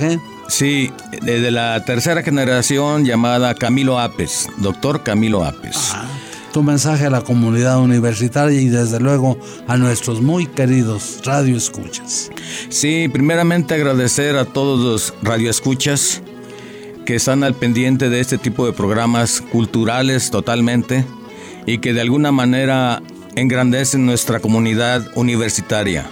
Sí, 0.48 0.92
de 1.22 1.52
la 1.52 1.84
tercera 1.84 2.24
generación 2.24 3.04
llamada 3.04 3.54
Camilo 3.56 4.00
Apes, 4.00 4.48
doctor 4.58 5.04
Camilo 5.04 5.44
Apes. 5.44 5.92
Ah 5.94 6.17
tu 6.58 6.64
mensaje 6.64 7.06
a 7.06 7.12
la 7.12 7.22
comunidad 7.22 7.80
universitaria 7.80 8.60
y 8.60 8.68
desde 8.68 9.00
luego 9.00 9.38
a 9.68 9.78
nuestros 9.78 10.24
muy 10.24 10.48
queridos 10.48 11.20
radioescuchas. 11.24 12.32
Sí, 12.70 13.08
primeramente 13.14 13.76
agradecer 13.76 14.36
a 14.38 14.44
todos 14.44 14.80
los 14.80 15.14
radioescuchas 15.22 16.24
que 17.06 17.14
están 17.14 17.44
al 17.44 17.54
pendiente 17.54 18.10
de 18.10 18.22
este 18.22 18.40
tipo 18.40 18.66
de 18.66 18.74
programas 18.74 19.40
culturales 19.40 20.32
totalmente 20.32 21.06
y 21.68 21.78
que 21.78 21.94
de 21.94 22.02
alguna 22.02 22.32
manera 22.32 23.04
engrandecen 23.36 24.08
nuestra 24.08 24.40
comunidad 24.40 25.06
universitaria. 25.14 26.10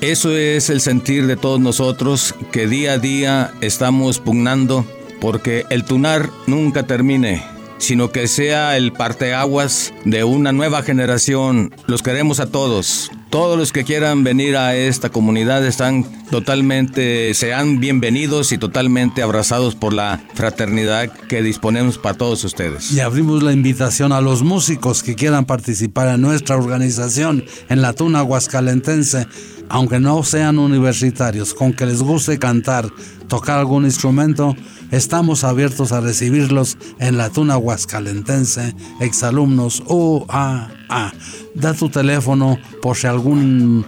Eso 0.00 0.30
es 0.30 0.70
el 0.70 0.80
sentir 0.80 1.26
de 1.26 1.36
todos 1.36 1.58
nosotros 1.58 2.36
que 2.52 2.68
día 2.68 2.92
a 2.92 2.98
día 2.98 3.52
estamos 3.62 4.20
pugnando 4.20 4.84
porque 5.20 5.64
el 5.70 5.82
tunar 5.82 6.30
nunca 6.46 6.84
termine 6.84 7.57
sino 7.78 8.10
que 8.10 8.28
sea 8.28 8.76
el 8.76 8.92
parteaguas 8.92 9.92
de 10.04 10.24
una 10.24 10.52
nueva 10.52 10.82
generación. 10.82 11.74
Los 11.86 12.02
queremos 12.02 12.40
a 12.40 12.50
todos. 12.50 13.10
Todos 13.30 13.58
los 13.58 13.72
que 13.72 13.84
quieran 13.84 14.24
venir 14.24 14.56
a 14.56 14.74
esta 14.74 15.10
comunidad 15.10 15.66
están 15.66 16.06
totalmente, 16.30 17.34
sean 17.34 17.78
bienvenidos 17.78 18.52
y 18.52 18.58
totalmente 18.58 19.22
abrazados 19.22 19.74
por 19.74 19.92
la 19.92 20.22
fraternidad 20.34 21.10
que 21.28 21.42
disponemos 21.42 21.98
para 21.98 22.16
todos 22.16 22.42
ustedes. 22.44 22.90
Y 22.92 23.00
abrimos 23.00 23.42
la 23.42 23.52
invitación 23.52 24.12
a 24.12 24.22
los 24.22 24.42
músicos 24.42 25.02
que 25.02 25.14
quieran 25.14 25.44
participar 25.44 26.08
en 26.08 26.22
nuestra 26.22 26.56
organización 26.56 27.44
en 27.68 27.82
la 27.82 27.92
Tuna 27.92 28.20
Aguascalentense, 28.20 29.26
aunque 29.68 30.00
no 30.00 30.22
sean 30.24 30.58
universitarios, 30.58 31.52
con 31.52 31.74
que 31.74 31.84
les 31.84 32.02
guste 32.02 32.38
cantar, 32.38 32.88
tocar 33.28 33.58
algún 33.58 33.84
instrumento, 33.84 34.56
Estamos 34.90 35.44
abiertos 35.44 35.92
a 35.92 36.00
recibirlos 36.00 36.78
en 36.98 37.18
la 37.18 37.28
Tuna 37.30 37.58
Huascalentense, 37.58 38.74
exalumnos 39.00 39.82
UAA. 39.86 41.12
Da 41.54 41.74
tu 41.74 41.90
teléfono 41.90 42.58
por 42.80 42.96
si 42.96 43.06
algún 43.06 43.84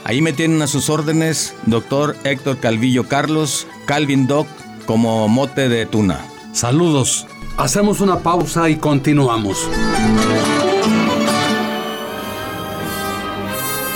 Ahí 0.03 0.21
me 0.21 0.33
tienen 0.33 0.61
a 0.61 0.67
sus 0.67 0.89
órdenes, 0.89 1.55
doctor 1.65 2.17
Héctor 2.25 2.59
Calvillo 2.59 3.07
Carlos, 3.07 3.67
Calvin 3.85 4.27
Doc, 4.27 4.49
como 4.85 5.29
mote 5.29 5.69
de 5.69 5.85
tuna. 5.85 6.19
Saludos. 6.51 7.25
Hacemos 7.55 8.01
una 8.01 8.17
pausa 8.17 8.67
y 8.67 8.77
continuamos. 8.77 9.69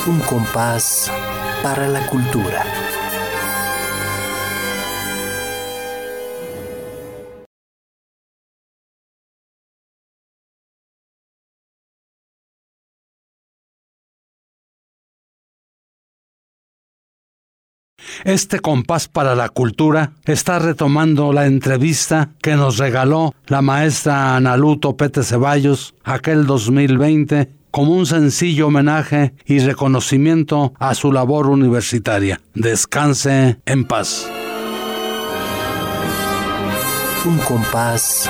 Un 0.05 0.19
compás 0.19 1.11
para 1.63 1.87
la 1.87 2.05
cultura. 2.05 2.63
Este 18.23 18.59
compás 18.59 19.07
para 19.07 19.35
la 19.35 19.49
cultura 19.49 20.11
está 20.25 20.59
retomando 20.59 21.33
la 21.33 21.45
entrevista 21.45 22.29
que 22.41 22.55
nos 22.55 22.77
regaló 22.77 23.33
la 23.47 23.61
maestra 23.61 24.35
Analuto 24.35 24.97
Pete 24.97 25.23
Ceballos 25.23 25.95
aquel 26.03 26.45
2020 26.45 27.49
como 27.71 27.93
un 27.93 28.05
sencillo 28.05 28.67
homenaje 28.67 29.33
y 29.45 29.59
reconocimiento 29.59 30.73
a 30.79 30.95
su 30.95 31.11
labor 31.11 31.47
universitaria. 31.47 32.41
Descanse 32.55 33.59
en 33.65 33.85
paz. 33.85 34.27
Un 37.25 37.37
compás 37.39 38.29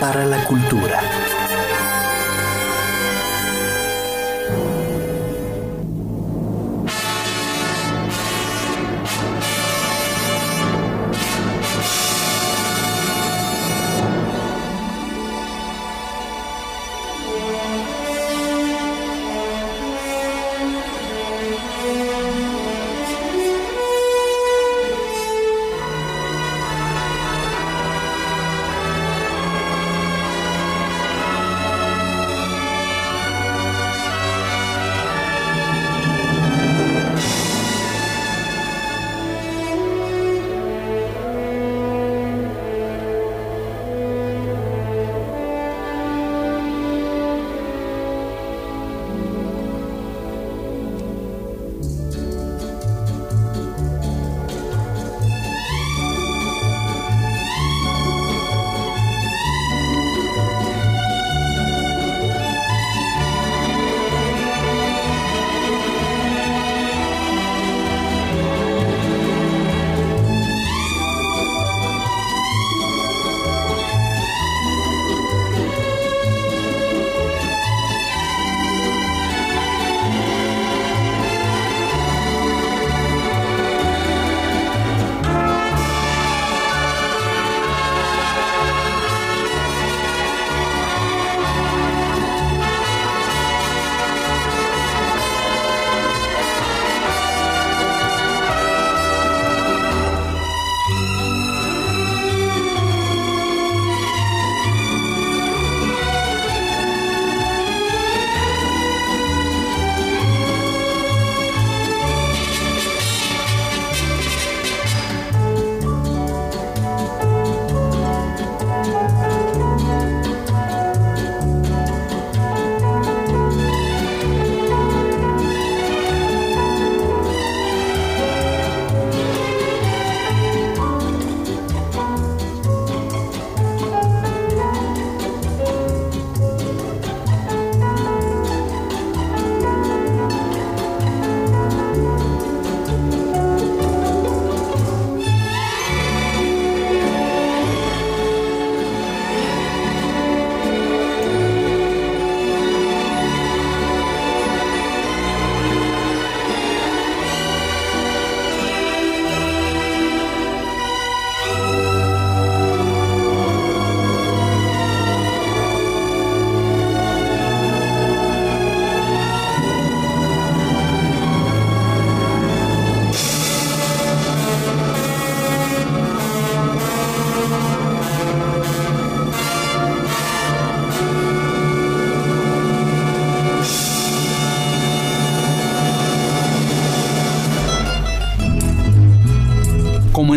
para 0.00 0.24
la 0.24 0.44
cultura. 0.44 1.00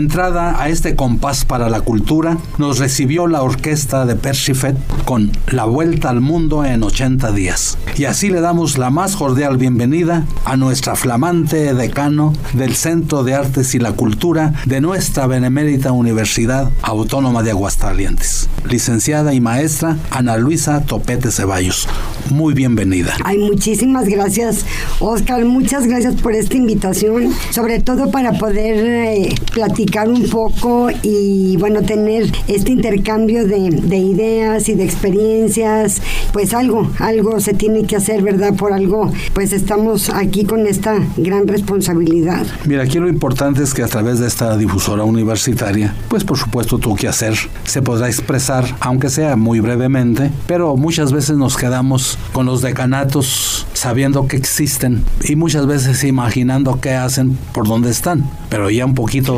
Entrada 0.09 0.59
a 0.59 0.69
este 0.69 0.95
compás 0.95 1.45
para 1.45 1.69
la 1.69 1.81
cultura, 1.81 2.39
nos 2.57 2.79
recibió 2.79 3.27
la 3.27 3.43
orquesta 3.43 4.07
de 4.07 4.15
Persifet 4.15 4.75
con 5.05 5.31
La 5.51 5.65
Vuelta 5.65 6.09
al 6.09 6.19
Mundo 6.19 6.65
en 6.65 6.81
80 6.81 7.31
días. 7.31 7.77
Y 7.95 8.05
así 8.05 8.31
le 8.31 8.41
damos 8.41 8.79
la 8.79 8.89
más 8.89 9.15
cordial 9.15 9.57
bienvenida 9.57 10.25
a 10.45 10.57
nuestra 10.57 10.95
flamante 10.95 11.75
decano 11.75 12.33
del 12.53 12.75
Centro 12.75 13.23
de 13.23 13.35
Artes 13.35 13.75
y 13.75 13.79
la 13.79 13.91
Cultura 13.91 14.55
de 14.65 14.81
nuestra 14.81 15.27
benemérita 15.27 15.91
Universidad 15.91 16.71
Autónoma 16.81 17.43
de 17.43 17.51
Aguascalientes, 17.51 18.49
licenciada 18.67 19.35
y 19.35 19.41
maestra 19.41 19.95
Ana 20.09 20.37
Luisa 20.37 20.81
Topete 20.81 21.29
Ceballos. 21.29 21.87
Muy 22.31 22.55
bienvenida. 22.55 23.13
Ay, 23.23 23.37
muchísimas 23.37 24.07
gracias, 24.07 24.65
Oscar. 24.99 25.45
Muchas 25.45 25.85
gracias 25.85 26.15
por 26.15 26.33
esta 26.33 26.57
invitación, 26.57 27.31
sobre 27.51 27.79
todo 27.79 28.09
para 28.09 28.33
poder 28.33 28.85
eh, 28.85 29.35
platicar 29.53 29.98
un 30.07 30.29
poco 30.29 30.89
y, 31.01 31.57
bueno, 31.57 31.81
tener 31.81 32.31
este 32.47 32.71
intercambio 32.71 33.47
de, 33.47 33.69
de 33.71 33.97
ideas 33.97 34.69
y 34.69 34.75
de 34.75 34.83
experiencias. 34.83 36.01
Pues 36.31 36.53
algo, 36.53 36.89
algo 36.99 37.39
se 37.39 37.53
tiene 37.53 37.83
que 37.83 37.95
hacer, 37.95 38.21
¿verdad? 38.21 38.53
Por 38.53 38.71
algo, 38.71 39.11
pues 39.33 39.51
estamos 39.51 40.09
aquí 40.09 40.45
con 40.45 40.67
esta 40.67 40.95
gran 41.17 41.47
responsabilidad. 41.47 42.45
Mira, 42.65 42.83
aquí 42.83 42.99
lo 42.99 43.09
importante 43.09 43.63
es 43.63 43.73
que 43.73 43.83
a 43.83 43.87
través 43.87 44.19
de 44.19 44.27
esta 44.27 44.55
difusora 44.57 45.03
universitaria, 45.03 45.95
pues 46.07 46.23
por 46.23 46.37
supuesto 46.37 46.77
tu 46.77 46.95
hacer 47.07 47.35
se 47.63 47.81
podrá 47.81 48.07
expresar, 48.07 48.65
aunque 48.79 49.09
sea 49.09 49.35
muy 49.35 49.59
brevemente, 49.59 50.31
pero 50.47 50.75
muchas 50.75 51.11
veces 51.11 51.37
nos 51.37 51.55
quedamos 51.55 52.17
con 52.33 52.45
los 52.45 52.61
decanatos 52.61 53.65
sabiendo 53.73 54.27
que 54.27 54.35
existen 54.35 55.03
y 55.23 55.35
muchas 55.35 55.65
veces 55.65 56.03
imaginando 56.03 56.79
qué 56.81 56.93
hacen 56.93 57.37
por 57.53 57.67
dónde 57.67 57.89
están, 57.89 58.29
pero 58.49 58.69
ya 58.69 58.85
un 58.85 58.95
poquito 58.95 59.37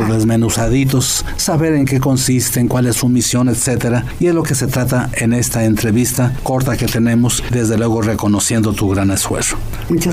saber 0.51 1.73
en 1.73 1.85
qué 1.85 1.99
consisten, 1.99 2.67
cuál 2.67 2.87
es 2.87 2.97
su 2.97 3.09
misión, 3.09 3.49
etcétera, 3.49 4.05
y 4.19 4.27
es 4.27 4.35
lo 4.35 4.43
que 4.43 4.55
se 4.55 4.67
trata 4.67 5.09
en 5.13 5.33
esta 5.33 5.65
entrevista 5.65 6.33
corta 6.43 6.77
que 6.77 6.85
tenemos, 6.85 7.43
desde 7.51 7.77
luego 7.77 8.01
reconociendo 8.01 8.73
tu 8.73 8.89
gran 8.89 9.11
esfuerzo. 9.11 9.57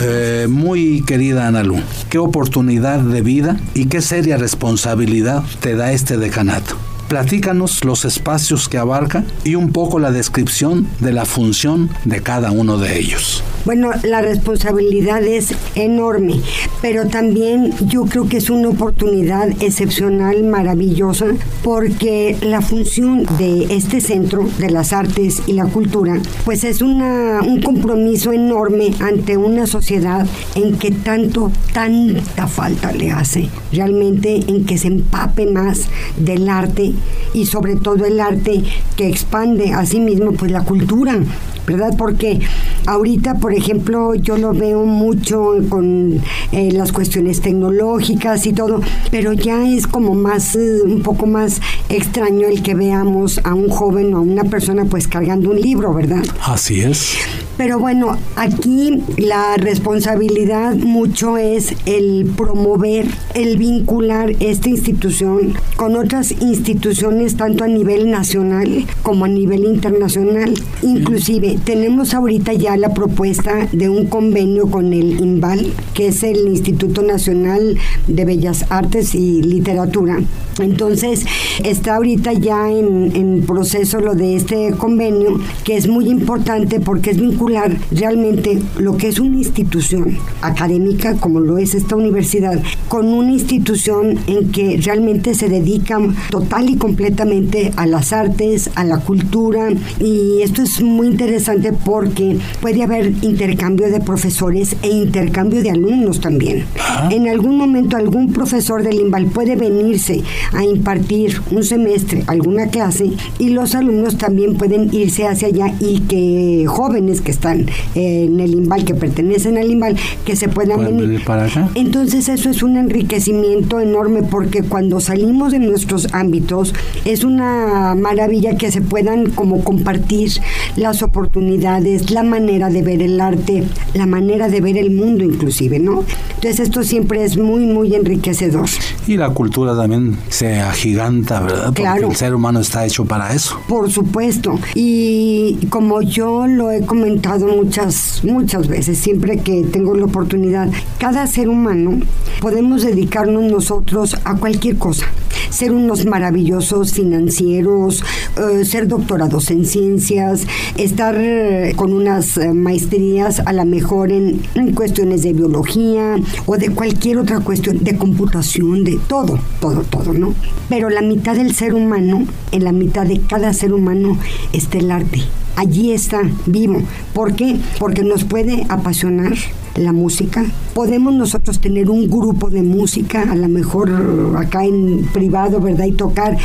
Eh, 0.01 0.47
muy 0.49 1.03
querida 1.03 1.47
Analu, 1.47 1.81
qué 2.09 2.19
oportunidad 2.19 3.01
de 3.01 3.23
vida 3.23 3.57
y 3.75 3.87
qué 3.87 4.01
seria 4.01 4.37
responsabilidad 4.37 5.43
te 5.61 5.77
da 5.77 5.93
este 5.93 6.17
decanato. 6.17 6.77
Platícanos 7.09 7.85
los 7.87 8.05
espacios 8.05 8.69
que 8.69 8.77
abarca 8.77 9.25
y 9.43 9.55
un 9.55 9.73
poco 9.73 9.99
la 9.99 10.13
descripción 10.13 10.87
de 11.01 11.13
la 11.13 11.25
función 11.25 11.89
de 12.05 12.23
cada 12.23 12.51
uno 12.51 12.77
de 12.77 12.99
ellos. 12.99 13.43
Bueno, 13.65 13.91
la 14.03 14.23
responsabilidad 14.23 15.23
es 15.23 15.55
enorme, 15.75 16.41
pero 16.81 17.07
también 17.09 17.73
yo 17.87 18.05
creo 18.05 18.29
que 18.29 18.37
es 18.37 18.51
una 18.51 18.69
oportunidad 18.69 19.49
excepcional, 19.63 20.43
maravillosa, 20.45 21.27
porque 21.63 22.37
la 22.41 22.61
función 22.61 23.27
de 23.39 23.75
este 23.75 24.01
centro 24.01 24.49
de 24.59 24.71
las 24.71 24.93
artes 24.93 25.43
y 25.47 25.53
la 25.53 25.67
cultura, 25.67 26.21
pues 26.45 26.65
es 26.65 26.83
una, 26.83 27.41
un 27.43 27.61
compromiso 27.63 28.33
enorme 28.33 28.95
ante 29.01 29.37
una 29.37 29.67
sociedad 29.67 30.27
en 30.55 30.79
que 30.79 30.91
tanto, 30.91 31.53
tanta 31.73 32.47
falta 32.47 32.93
le 32.93 33.11
hace, 33.11 33.49
realmente 33.73 34.45
en 34.47 34.65
que 34.65 34.79
se 34.79 34.89
empape 34.89 35.47
más 35.47 35.89
del 36.17 36.49
arte 36.49 36.95
y 37.35 37.47
sobre 37.47 37.77
todo 37.77 38.05
el 38.05 38.21
arte 38.21 38.63
que 38.97 39.09
expande 39.09 39.73
a 39.73 39.85
sí 39.87 40.01
mismo 40.01 40.33
pues 40.33 40.51
la 40.51 40.63
cultura, 40.63 41.19
¿verdad? 41.67 41.95
Porque 41.97 42.41
ahorita, 42.87 43.35
por 43.35 43.53
ejemplo, 43.53 44.15
yo 44.15 44.39
lo 44.39 44.53
veo 44.53 44.85
mucho 44.85 45.55
con 45.69 46.21
eh, 46.53 46.73
las 46.73 46.93
cuestiones 46.93 47.41
tecnológicas 47.41 48.47
y 48.47 48.53
todo, 48.53 48.81
pero 49.11 49.33
ya 49.33 49.69
es 49.69 49.87
como 49.87 50.15
más, 50.15 50.57
eh, 50.57 50.81
un 50.85 51.03
poco 51.03 51.27
más 51.27 51.61
extraño 51.89 52.49
el 52.49 52.63
que 52.63 52.75
veamos 52.75 53.41
a 53.45 53.55
un 53.55 53.69
joven 53.69 54.15
o 54.15 54.19
a 54.19 54.21
una 54.21 54.45
persona 54.45 54.85
pues 54.85 55.09
cargando 55.09 55.51
un 55.51 55.61
libro, 55.61 55.93
¿verdad? 55.95 56.25
Así 56.43 56.81
es. 56.81 57.17
Pero 57.59 57.81
bueno, 57.81 58.17
aquí 58.37 59.03
la 59.17 59.57
responsabilidad 59.57 60.77
mucho 60.77 61.37
es 61.39 61.75
el 61.87 62.33
promover, 62.37 63.07
el 63.35 63.59
vincular 63.59 64.31
esta 64.39 64.69
institución 64.69 65.55
con 65.75 65.97
otras 65.97 66.31
instituciones 66.41 67.37
tanto 67.37 67.65
a 67.65 67.67
nivel 67.67 68.13
nacional 68.13 68.87
como 69.03 69.25
a 69.25 69.29
nivel 69.29 69.65
internacional. 69.65 70.55
Inclusive 70.83 71.59
tenemos 71.65 72.15
ahorita 72.15 72.53
ya 72.53 72.77
la 72.77 72.95
propuesta 72.95 73.67
de 73.73 73.89
un 73.89 74.07
convenio 74.07 74.71
con 74.71 74.93
el 74.93 75.19
INVAL, 75.21 75.73
que 75.95 76.09
es 76.09 76.23
el 76.23 76.47
Instituto 76.47 77.03
Nacional 77.03 77.77
de 78.07 78.25
Bellas 78.25 78.67
Artes 78.71 79.17
y 79.17 79.43
Literatura. 79.43 80.21
Entonces 80.61 81.25
está 81.65 81.97
ahorita 81.97 82.33
ya 82.35 82.71
en, 82.71 83.15
en 83.17 83.43
proceso 83.43 84.01
lo 84.01 84.15
de 84.15 84.37
este 84.37 84.73
convenio, 84.77 85.41
que 85.65 85.77
es 85.77 85.89
muy 85.89 86.09
importante 86.09 86.81
porque 86.81 87.11
es 87.11 87.19
vinculado 87.49 87.77
realmente 87.91 88.59
lo 88.79 88.97
que 88.97 89.09
es 89.09 89.19
una 89.19 89.39
institución 89.39 90.19
académica, 90.43 91.15
como 91.15 91.41
lo 91.41 91.59
es 91.59 91.75
esta 91.75 91.97
universidad, 91.97 92.61
con 92.89 93.07
una 93.07 93.33
institución 93.33 94.19
en 94.27 94.51
que 94.51 94.79
realmente 94.83 95.35
se 95.35 95.49
dedican 95.49 96.15
total 96.31 96.71
y 96.71 96.77
completamente 96.77 97.73
a 97.77 97.87
las 97.87 98.13
artes, 98.13 98.71
a 98.75 98.85
la 98.85 98.99
cultura, 98.99 99.69
y 100.01 100.43
esto 100.43 100.63
es 100.63 100.83
muy 100.83 101.09
interesante 101.09 101.73
porque 101.73 102.39
puede 102.61 102.83
haber 102.83 103.13
intercambio 103.23 103.91
de 103.91 104.01
profesores 104.01 104.77
e 104.83 104.91
intercambio 104.91 105.63
de 105.63 105.71
alumnos 105.71 106.21
también. 106.21 106.65
En 107.11 107.29
algún 107.29 107.57
momento 107.57 107.97
algún 107.97 108.33
profesor 108.33 108.83
del 108.83 109.01
IMBAL 109.01 109.27
puede 109.27 109.57
venirse 109.57 110.23
a 110.53 110.65
impartir 110.65 111.41
un 111.51 111.65
semestre, 111.65 112.25
alguna 112.27 112.69
clase, 112.69 113.13
y 113.39 113.51
los 113.51 113.75
alumnos 113.75 114.19
también 114.19 114.57
pueden 114.57 114.93
irse 114.93 115.27
hacia 115.27 115.49
allá 115.49 115.75
y 115.81 116.01
que 116.01 116.67
jóvenes 116.67 117.21
que 117.21 117.31
están 117.39 117.67
en 117.95 118.41
el 118.41 118.53
IMBAL, 118.53 118.85
que 118.85 118.95
pertenecen 118.95 119.57
al 119.59 119.71
IMBAL, 119.71 119.97
que 120.25 120.35
se 120.35 120.49
puedan 120.49 120.85
venir. 120.85 121.25
para 121.25 121.45
acá? 121.45 121.69
Entonces 121.77 122.29
eso 122.29 122.51
es 122.51 122.63
un 122.65 122.77
enriquecimiento 122.77 123.79
enorme 123.79 124.23
porque 124.25 124.63
cuando 124.65 124.99
salimos 125.01 125.53
de 125.53 125.61
nuestros 125.61 126.13
ámbitos 126.13 126.75
es 127.05 127.23
una 127.23 127.95
maravilla 127.95 128.57
que 128.57 128.73
se 128.73 128.81
puedan 128.83 129.31
como 129.31 129.63
compartir 129.63 130.33
las 130.77 131.03
oportunidades, 131.03 132.11
la 132.11 132.25
manera 132.25 132.71
de 132.71 132.83
ver 132.83 133.03
el 133.03 133.21
arte, 133.21 133.63
la 133.95 134.07
manera 134.07 134.49
de 134.49 134.61
ver 134.61 134.77
el 134.77 134.91
mundo 134.91 135.23
inclusive, 135.25 135.79
¿no? 135.79 136.05
Entonces 136.35 136.61
esto 136.61 136.83
siempre 136.83 137.23
es 137.23 137.37
muy, 137.37 137.67
muy 137.67 137.95
enriquecedor. 137.95 138.69
Y 139.07 139.17
la 139.17 139.31
cultura 139.31 139.77
también 139.77 140.19
se 140.29 140.59
agiganta, 140.61 141.41
¿verdad? 141.41 141.67
Porque 141.67 141.83
Claro. 141.83 142.09
el 142.11 142.17
ser 142.17 142.35
humano 142.35 142.61
está 142.61 142.85
hecho 142.85 143.05
para 143.05 143.33
eso. 143.33 143.61
Por 143.69 143.91
supuesto. 143.91 144.59
Y 144.75 145.67
como 145.71 146.03
yo 146.03 146.47
lo 146.47 146.71
he 146.73 146.81
comentado 146.85 147.28
muchas, 147.37 148.23
muchas 148.25 148.69
veces, 148.69 148.99
siempre 148.99 149.39
que 149.39 149.63
tengo 149.65 149.95
la 149.95 150.07
oportunidad, 150.07 150.71
cada 150.99 151.27
ser 151.27 151.49
humano 151.49 152.01
podemos 152.41 152.83
dedicarnos 152.83 153.51
nosotros 153.51 154.17
a 154.25 154.37
cualquier 154.37 154.79
cosa. 154.79 155.07
Ser 155.51 155.73
unos 155.73 156.07
maravillosos 156.07 156.93
financieros, 156.93 158.03
eh, 158.37 158.65
ser 158.65 158.89
doctorados 158.89 159.51
en 159.51 159.65
ciencias, 159.67 160.47
estar 160.77 161.15
eh, 161.19 161.75
con 161.77 161.93
unas 161.93 162.37
eh, 162.37 162.53
maestrías 162.53 163.41
a 163.45 163.53
lo 163.53 163.65
mejor 163.65 164.11
en, 164.11 164.41
en 164.55 164.75
cuestiones 164.75 165.23
de 165.23 165.33
biología 165.33 166.17
o 166.47 166.57
de 166.57 166.71
cualquier 166.71 167.19
otra 167.19 167.41
cuestión, 167.41 167.83
de 167.85 167.97
computación, 167.97 168.85
de 168.85 168.99
todo, 169.07 169.39
todo, 169.61 169.83
todo, 169.83 170.13
¿no? 170.13 170.35
Pero 170.69 170.91
la 170.91 171.03
mitad 171.03 171.37
del 171.37 171.55
ser 171.55 171.75
humano, 171.75 172.27
en 172.53 172.65
la 172.65 172.73
mitad 172.73 173.07
de 173.07 173.21
cada 173.21 173.53
ser 173.53 173.73
humano 173.73 174.19
está 174.53 174.79
el 174.79 174.91
arte. 174.91 175.23
Allí 175.59 175.93
está, 175.93 176.23
vivo. 176.47 176.81
¿Por 177.13 177.35
qué? 177.35 177.57
Porque 177.81 178.05
nos 178.05 178.23
puede 178.23 178.65
apasionar 178.69 179.33
la 179.79 179.93
música. 179.93 180.45
Podemos 180.75 181.13
nosotros 181.15 181.61
tener 181.61 181.91
un 181.91 182.09
grupo 182.09 182.51
de 182.51 182.63
música, 182.63 183.23
a 183.23 183.35
lo 183.35 183.49
mejor 183.49 183.91
acá 184.37 184.65
en 184.65 185.09
privado, 185.13 185.61
¿verdad? 185.61 185.87
Y 185.87 185.93
tocar. 185.93 186.37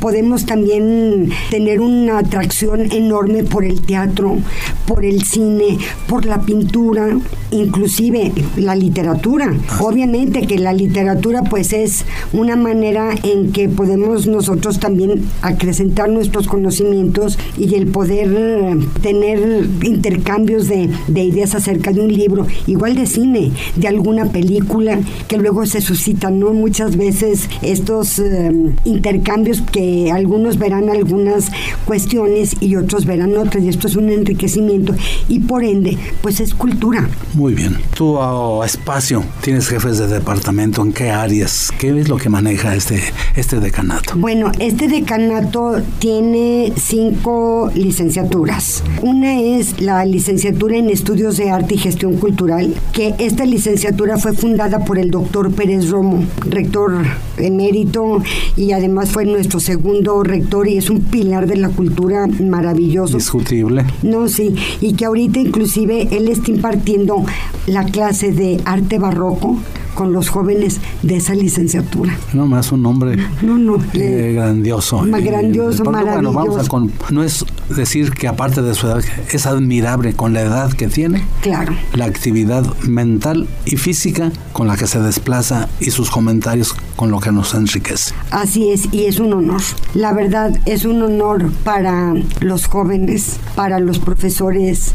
Podemos 0.00 0.46
también 0.46 1.30
tener 1.50 1.80
una 1.80 2.18
atracción 2.18 2.92
enorme 2.92 3.44
por 3.44 3.64
el 3.64 3.80
teatro, 3.82 4.38
por 4.86 5.04
el 5.04 5.22
cine, 5.22 5.78
por 6.08 6.24
la 6.24 6.40
pintura, 6.40 7.16
inclusive 7.50 8.32
la 8.56 8.74
literatura. 8.74 9.52
Obviamente 9.80 10.46
que 10.46 10.58
la 10.58 10.72
literatura 10.72 11.42
pues 11.42 11.72
es 11.72 12.04
una 12.32 12.56
manera 12.56 13.10
en 13.22 13.52
que 13.52 13.68
podemos 13.68 14.26
nosotros 14.26 14.78
también 14.80 15.24
acrecentar 15.42 16.08
nuestros 16.08 16.46
conocimientos 16.46 17.38
y 17.56 17.74
el 17.74 17.86
poder 17.86 18.78
tener 19.00 19.68
intercambios 19.82 20.68
de, 20.68 20.90
de 21.08 21.24
ideas 21.24 21.54
acerca 21.54 21.92
de 21.92 22.00
un 22.00 22.12
libro. 22.12 22.46
Igual 22.82 22.96
de 22.96 23.06
cine, 23.06 23.52
de 23.76 23.86
alguna 23.86 24.24
película 24.24 24.98
que 25.28 25.36
luego 25.36 25.66
se 25.66 25.80
suscitan, 25.80 26.40
¿no? 26.40 26.52
Muchas 26.52 26.96
veces 26.96 27.48
estos 27.62 28.18
em, 28.18 28.74
intercambios 28.84 29.60
que 29.60 30.10
algunos 30.10 30.58
verán 30.58 30.90
algunas 30.90 31.52
cuestiones 31.84 32.56
y 32.58 32.74
otros 32.74 33.04
verán 33.04 33.36
otras, 33.36 33.62
y 33.62 33.68
esto 33.68 33.86
es 33.86 33.94
un 33.94 34.10
enriquecimiento 34.10 34.96
y 35.28 35.38
por 35.38 35.62
ende, 35.62 35.96
pues 36.22 36.40
es 36.40 36.54
cultura. 36.54 37.08
Muy 37.34 37.54
bien. 37.54 37.76
Tu 37.96 38.16
oh, 38.16 38.64
espacio, 38.64 39.22
tienes 39.42 39.68
jefes 39.68 39.98
de 39.98 40.08
departamento, 40.08 40.82
¿en 40.82 40.92
qué 40.92 41.10
áreas? 41.10 41.70
¿Qué 41.78 41.96
es 42.00 42.08
lo 42.08 42.16
que 42.16 42.30
maneja 42.30 42.74
este, 42.74 43.00
este 43.36 43.60
decanato? 43.60 44.14
Bueno, 44.16 44.50
este 44.58 44.88
decanato 44.88 45.76
tiene 46.00 46.72
cinco 46.76 47.70
licenciaturas. 47.76 48.82
Una 49.02 49.40
es 49.40 49.80
la 49.80 50.04
licenciatura 50.04 50.78
en 50.78 50.90
estudios 50.90 51.36
de 51.36 51.48
arte 51.48 51.76
y 51.76 51.78
gestión 51.78 52.16
cultural, 52.16 52.71
que 52.92 53.14
esta 53.18 53.44
licenciatura 53.44 54.18
fue 54.18 54.32
fundada 54.32 54.84
por 54.84 54.98
el 54.98 55.10
doctor 55.10 55.52
Pérez 55.52 55.90
Romo, 55.90 56.24
rector 56.48 57.04
emérito 57.36 58.22
y 58.56 58.72
además 58.72 59.10
fue 59.10 59.24
nuestro 59.24 59.60
segundo 59.60 60.22
rector 60.22 60.68
y 60.68 60.76
es 60.76 60.90
un 60.90 61.00
pilar 61.00 61.46
de 61.46 61.56
la 61.56 61.68
cultura 61.68 62.26
maravilloso. 62.26 63.16
Discutible. 63.16 63.84
No, 64.02 64.28
sí, 64.28 64.54
y 64.80 64.94
que 64.94 65.04
ahorita 65.04 65.40
inclusive 65.40 66.08
él 66.10 66.28
está 66.28 66.50
impartiendo 66.50 67.24
la 67.66 67.84
clase 67.84 68.32
de 68.32 68.60
arte 68.64 68.98
barroco 68.98 69.58
con 69.94 70.12
los 70.12 70.28
jóvenes 70.28 70.80
de 71.02 71.16
esa 71.16 71.34
licenciatura. 71.34 72.16
No 72.32 72.46
más 72.46 72.72
un 72.72 72.82
nombre 72.82 73.16
no, 73.42 73.58
no, 73.58 73.78
eh, 73.94 74.32
grandioso. 74.34 75.02
grandioso, 75.02 75.84
maravilloso. 75.84 76.12
Bueno, 76.12 76.32
vamos 76.32 76.68
a 76.68 77.12
no 77.12 77.22
es 77.22 77.44
decir 77.68 78.10
que 78.12 78.28
aparte 78.28 78.62
de 78.62 78.74
su 78.74 78.86
edad, 78.86 79.02
es 79.30 79.46
admirable 79.46 80.14
con 80.14 80.32
la 80.32 80.42
edad 80.42 80.72
que 80.72 80.88
tiene. 80.88 81.24
Claro. 81.40 81.74
La 81.94 82.06
actividad 82.06 82.64
mental 82.82 83.48
y 83.64 83.76
física 83.76 84.32
con 84.52 84.66
la 84.66 84.76
que 84.76 84.86
se 84.86 85.00
desplaza 85.00 85.68
y 85.80 85.90
sus 85.90 86.10
comentarios 86.10 86.74
con 86.96 87.10
lo 87.10 87.20
que 87.20 87.32
nos 87.32 87.54
enriquece. 87.54 88.14
Así 88.30 88.70
es, 88.70 88.92
y 88.92 89.06
es 89.06 89.18
un 89.18 89.32
honor. 89.32 89.60
La 89.94 90.12
verdad, 90.12 90.56
es 90.66 90.84
un 90.84 91.02
honor 91.02 91.50
para 91.64 92.14
los 92.40 92.66
jóvenes, 92.66 93.38
para 93.54 93.80
los 93.80 93.98
profesores, 93.98 94.92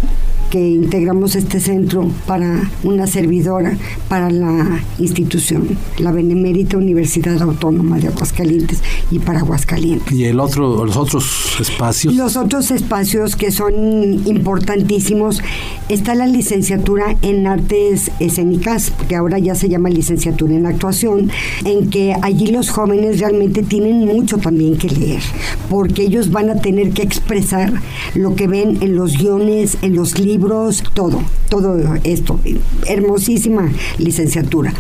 que 0.50 0.60
integramos 0.60 1.36
este 1.36 1.60
centro 1.60 2.10
para 2.26 2.70
una 2.84 3.08
servidora, 3.08 3.78
para 4.08 4.30
la 4.30 4.82
institución, 5.00 5.78
la 6.00 6.12
Benemérita 6.12 6.78
Universidad 6.78 7.41
Autónoma 7.41 8.00
de 8.00 8.08
Aguascalientes 8.08 8.82
y 9.12 9.20
para 9.20 9.39
Aguascalientes. 9.39 10.12
¿Y 10.12 10.26
el 10.26 10.39
otro, 10.39 10.86
los 10.86 10.95
otros 10.95 11.58
espacios? 11.60 12.14
Los 12.16 12.38
otros 12.38 12.72
espacios 12.72 13.36
que 13.36 13.52
son 13.52 13.74
importantísimos, 14.28 15.41
está 15.89 16.16
la 16.16 16.28
licenciatura 16.28 17.18
en 17.22 17.48
artes 17.48 18.12
escénicas, 18.20 18.93
que 19.08 19.16
ahora 19.16 19.39
ya 19.39 19.56
se 19.56 19.70
llama 19.70 19.89
licenciatura 19.89 20.54
en 20.54 20.66
actuación, 20.66 21.30
en 21.66 21.89
que 21.89 22.16
allí 22.22 22.48
los 22.48 22.70
jóvenes 22.70 23.20
realmente 23.20 23.64
tienen 23.64 24.06
mucho 24.06 24.38
también 24.38 24.78
que 24.78 24.89
leer, 24.89 25.22
porque 25.70 26.04
ellos 26.04 26.32
van 26.32 26.50
a 26.50 26.62
tener 26.62 26.91
que 26.91 27.04
expresar 27.04 27.74
lo 28.16 28.36
que 28.36 28.48
ven 28.48 28.78
en 28.82 28.95
los 28.95 29.18
guiones, 29.18 29.78
en 29.82 29.95
los 29.95 30.20
libros, 30.20 30.37
libros, 30.38 30.84
todo, 30.94 31.20
todo 31.50 31.96
esto. 32.04 32.40
Hermosísima 32.86 33.72
licenciatura. 33.98 34.72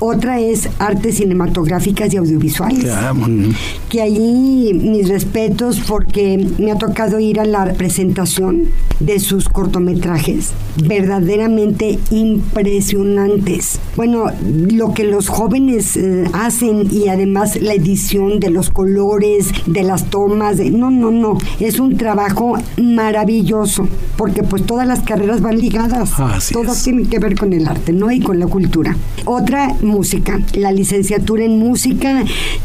Otra 0.00 0.40
es 0.40 0.68
artes 0.78 1.16
cinematográficas 1.16 2.12
y 2.12 2.16
audiovisuales. 2.16 2.92
que 3.88 4.02
allí 4.02 4.74
mis 4.74 5.08
respetos 5.08 5.80
porque 5.86 6.44
me 6.58 6.72
ha 6.72 6.76
tocado 6.76 7.20
ir 7.20 7.38
a 7.38 7.44
la 7.44 7.72
presentación 7.74 8.70
de 9.00 9.20
sus 9.20 9.48
cortometrajes, 9.48 10.50
verdaderamente 10.82 11.98
impresionantes. 12.10 13.78
Bueno, 13.94 14.26
lo 14.42 14.92
que 14.92 15.04
los 15.04 15.28
jóvenes 15.28 15.96
eh, 15.96 16.24
hacen 16.32 16.88
y 16.90 17.08
además 17.08 17.60
la 17.60 17.74
edición 17.74 18.40
de 18.40 18.50
los 18.50 18.70
colores, 18.70 19.48
de 19.66 19.82
las 19.82 20.10
tomas, 20.10 20.56
de, 20.56 20.70
no, 20.70 20.90
no, 20.90 21.10
no, 21.10 21.38
es 21.60 21.78
un 21.78 21.96
trabajo 21.96 22.54
maravilloso, 22.82 23.88
porque 24.16 24.42
pues 24.42 24.64
todas 24.64 24.86
las 24.86 24.95
carreras 25.02 25.40
van 25.40 25.58
ligadas. 25.58 26.12
Todo 26.52 26.72
tiene 26.82 27.04
que 27.08 27.18
ver 27.18 27.36
con 27.36 27.52
el 27.52 27.66
arte, 27.66 27.92
¿no? 27.92 28.10
Y 28.10 28.20
con 28.20 28.38
la 28.38 28.46
cultura. 28.46 28.96
Otra, 29.24 29.74
música. 29.82 30.40
La 30.54 30.72
licenciatura 30.72 31.44
en 31.44 31.58
música, 31.58 32.24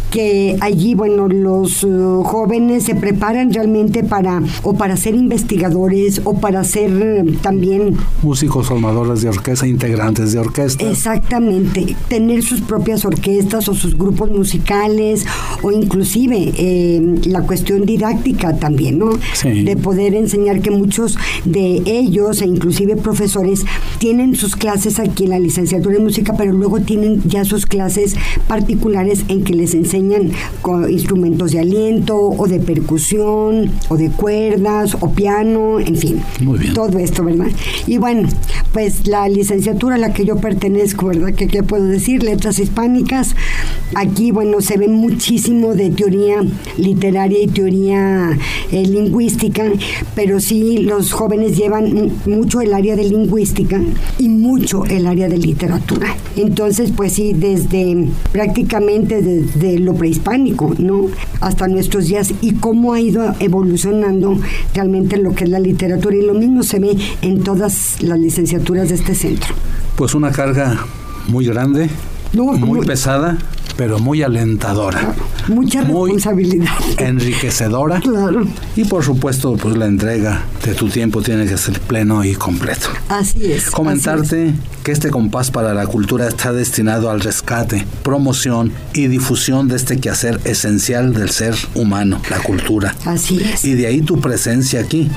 que 0.10 0.58
allí, 0.62 0.96
bueno, 0.96 1.28
los 1.28 1.84
uh, 1.84 2.24
jóvenes 2.24 2.84
se 2.84 2.96
preparan 2.96 3.54
realmente 3.54 4.04
para, 4.04 4.42
o 4.64 4.76
para 4.76 4.98
ser 4.98 5.16
investigadores, 5.16 6.22
o 6.24 6.40
para 6.40 6.64
ser 6.64 6.92
uh, 6.92 7.32
también... 7.42 7.98
Músicos, 8.22 8.68
formadores 8.68 9.22
de 9.22 9.30
orquesta, 9.30 9.68
integrantes 9.68 10.34
de 10.34 10.40
orquesta. 10.40 10.90
Exactamente. 10.90 11.96
Tener 12.08 12.44
sus 12.44 12.62
propias 12.62 13.06
orquestas 13.06 13.68
o 13.70 13.74
sus 13.74 13.98
grupos 13.98 14.30
musicales, 14.32 15.26
o 15.62 15.72
inclusive 15.72 16.54
eh, 16.58 17.20
la 17.26 17.42
cuestión 17.42 17.86
didáctica 17.86 18.58
también, 18.58 19.00
¿no? 19.00 19.12
De 19.44 19.78
poder 19.78 20.16
enseñar 20.16 20.62
que 20.62 20.72
muchos 20.72 21.18
de 21.46 21.82
ellos 21.86 22.21
e 22.22 22.46
inclusive 22.46 22.98
profesores 22.98 23.66
tienen 23.98 24.36
sus 24.36 24.56
clases 24.56 25.00
aquí 25.00 25.24
en 25.24 25.32
la 25.32 25.40
licenciatura 25.40 25.96
de 25.96 26.04
música, 26.04 26.34
pero 26.38 26.54
luego 26.54 26.80
tienen 26.80 27.22
ya 27.28 27.44
sus 27.46 27.66
clases 27.66 28.16
particulares 28.48 29.26
en 29.28 29.44
que 29.44 29.56
les 29.56 29.74
enseñan 29.74 30.32
con 30.62 30.90
instrumentos 30.90 31.52
de 31.52 31.60
aliento 31.60 32.16
o 32.16 32.48
de 32.48 32.60
percusión 32.60 33.72
o 33.90 33.98
de 33.98 34.12
cuerdas 34.12 34.96
o 35.00 35.10
piano, 35.10 35.80
en 35.80 35.96
fin. 35.96 36.22
Muy 36.42 36.60
bien. 36.60 36.74
Todo 36.76 37.00
esto, 37.00 37.24
¿verdad? 37.24 37.48
Y 37.88 37.98
bueno, 37.98 38.30
pues 38.72 39.08
la 39.08 39.28
licenciatura 39.28 39.96
a 39.96 39.98
la 39.98 40.14
que 40.14 40.24
yo 40.24 40.38
pertenezco, 40.38 41.08
¿verdad? 41.08 41.34
¿Qué, 41.34 41.48
qué 41.48 41.64
puedo 41.64 41.86
decir? 41.86 42.22
Letras 42.22 42.60
hispánicas. 42.60 43.36
Aquí, 43.96 44.32
bueno, 44.32 44.62
se 44.62 44.78
ve 44.78 44.88
muchísimo 44.88 45.74
de 45.74 45.90
teoría 45.90 46.44
literaria 46.78 47.42
y 47.42 47.48
teoría 47.48 48.38
eh, 48.72 48.86
lingüística, 48.86 49.66
pero 50.16 50.40
sí 50.40 50.78
los 50.80 51.12
jóvenes 51.12 51.58
llevan 51.58 52.11
mucho 52.26 52.62
el 52.62 52.74
área 52.74 52.96
de 52.96 53.04
lingüística 53.04 53.80
y 54.18 54.30
mucho 54.30 54.86
el 54.86 55.08
área 55.08 55.30
de 55.30 55.38
literatura. 55.38 56.16
Entonces, 56.36 56.92
pues 56.96 57.14
sí, 57.14 57.34
desde 57.34 58.08
prácticamente 58.32 59.22
desde 59.22 59.80
lo 59.80 59.94
prehispánico, 59.94 60.74
¿no? 60.78 61.08
Hasta 61.40 61.68
nuestros 61.68 62.08
días 62.08 62.34
y 62.42 62.54
cómo 62.54 62.94
ha 62.94 63.02
ido 63.02 63.36
evolucionando 63.40 64.38
realmente 64.74 65.18
lo 65.18 65.34
que 65.34 65.46
es 65.46 65.50
la 65.50 65.60
literatura. 65.60 66.16
Y 66.16 66.22
lo 66.22 66.34
mismo 66.34 66.64
se 66.64 66.80
ve 66.80 66.98
en 67.22 67.44
todas 67.44 68.02
las 68.02 68.20
licenciaturas 68.20 68.90
de 68.90 68.96
este 68.96 69.16
centro. 69.16 69.54
Pues 69.96 70.16
una 70.16 70.32
carga 70.32 70.86
muy 71.28 71.46
grande, 71.46 71.90
muy 72.34 72.86
pesada 72.86 73.38
pero 73.82 74.00
muy 74.00 74.22
alentadora. 74.22 75.16
Mucha 75.48 75.82
responsabilidad. 75.82 76.68
enriquecedora. 77.00 78.00
Claro. 78.00 78.46
Y 78.76 78.86
por 78.86 79.04
supuesto, 79.04 79.58
pues 79.58 79.76
la 79.76 79.88
entrega 79.88 80.44
de 80.64 80.76
tu 80.76 80.88
tiempo 80.88 81.22
tiene 81.22 81.46
que 81.46 81.58
ser 81.58 81.80
pleno 81.80 82.24
y 82.24 82.36
completo. 82.36 82.90
Así 83.10 83.52
es. 83.52 83.72
Comentarte 83.72 84.54
que 84.84 84.92
este 84.92 85.10
compás 85.10 85.50
para 85.50 85.74
la 85.74 85.88
cultura 85.88 86.28
está 86.28 86.54
destinado 86.54 87.10
al 87.10 87.22
rescate, 87.22 87.86
promoción 88.04 88.72
y 88.94 89.08
difusión 89.08 89.68
de 89.68 89.78
este 89.78 90.00
quehacer 90.00 90.40
esencial 90.44 91.14
del 91.14 91.32
ser 91.32 91.56
humano, 91.74 92.22
la 92.30 92.40
cultura. 92.40 92.96
Así 93.06 93.42
es. 93.42 93.66
Y 93.66 93.74
de 93.74 93.88
ahí 93.88 94.02
tu 94.02 94.20
presencia 94.22 94.82
aquí. 94.82 95.10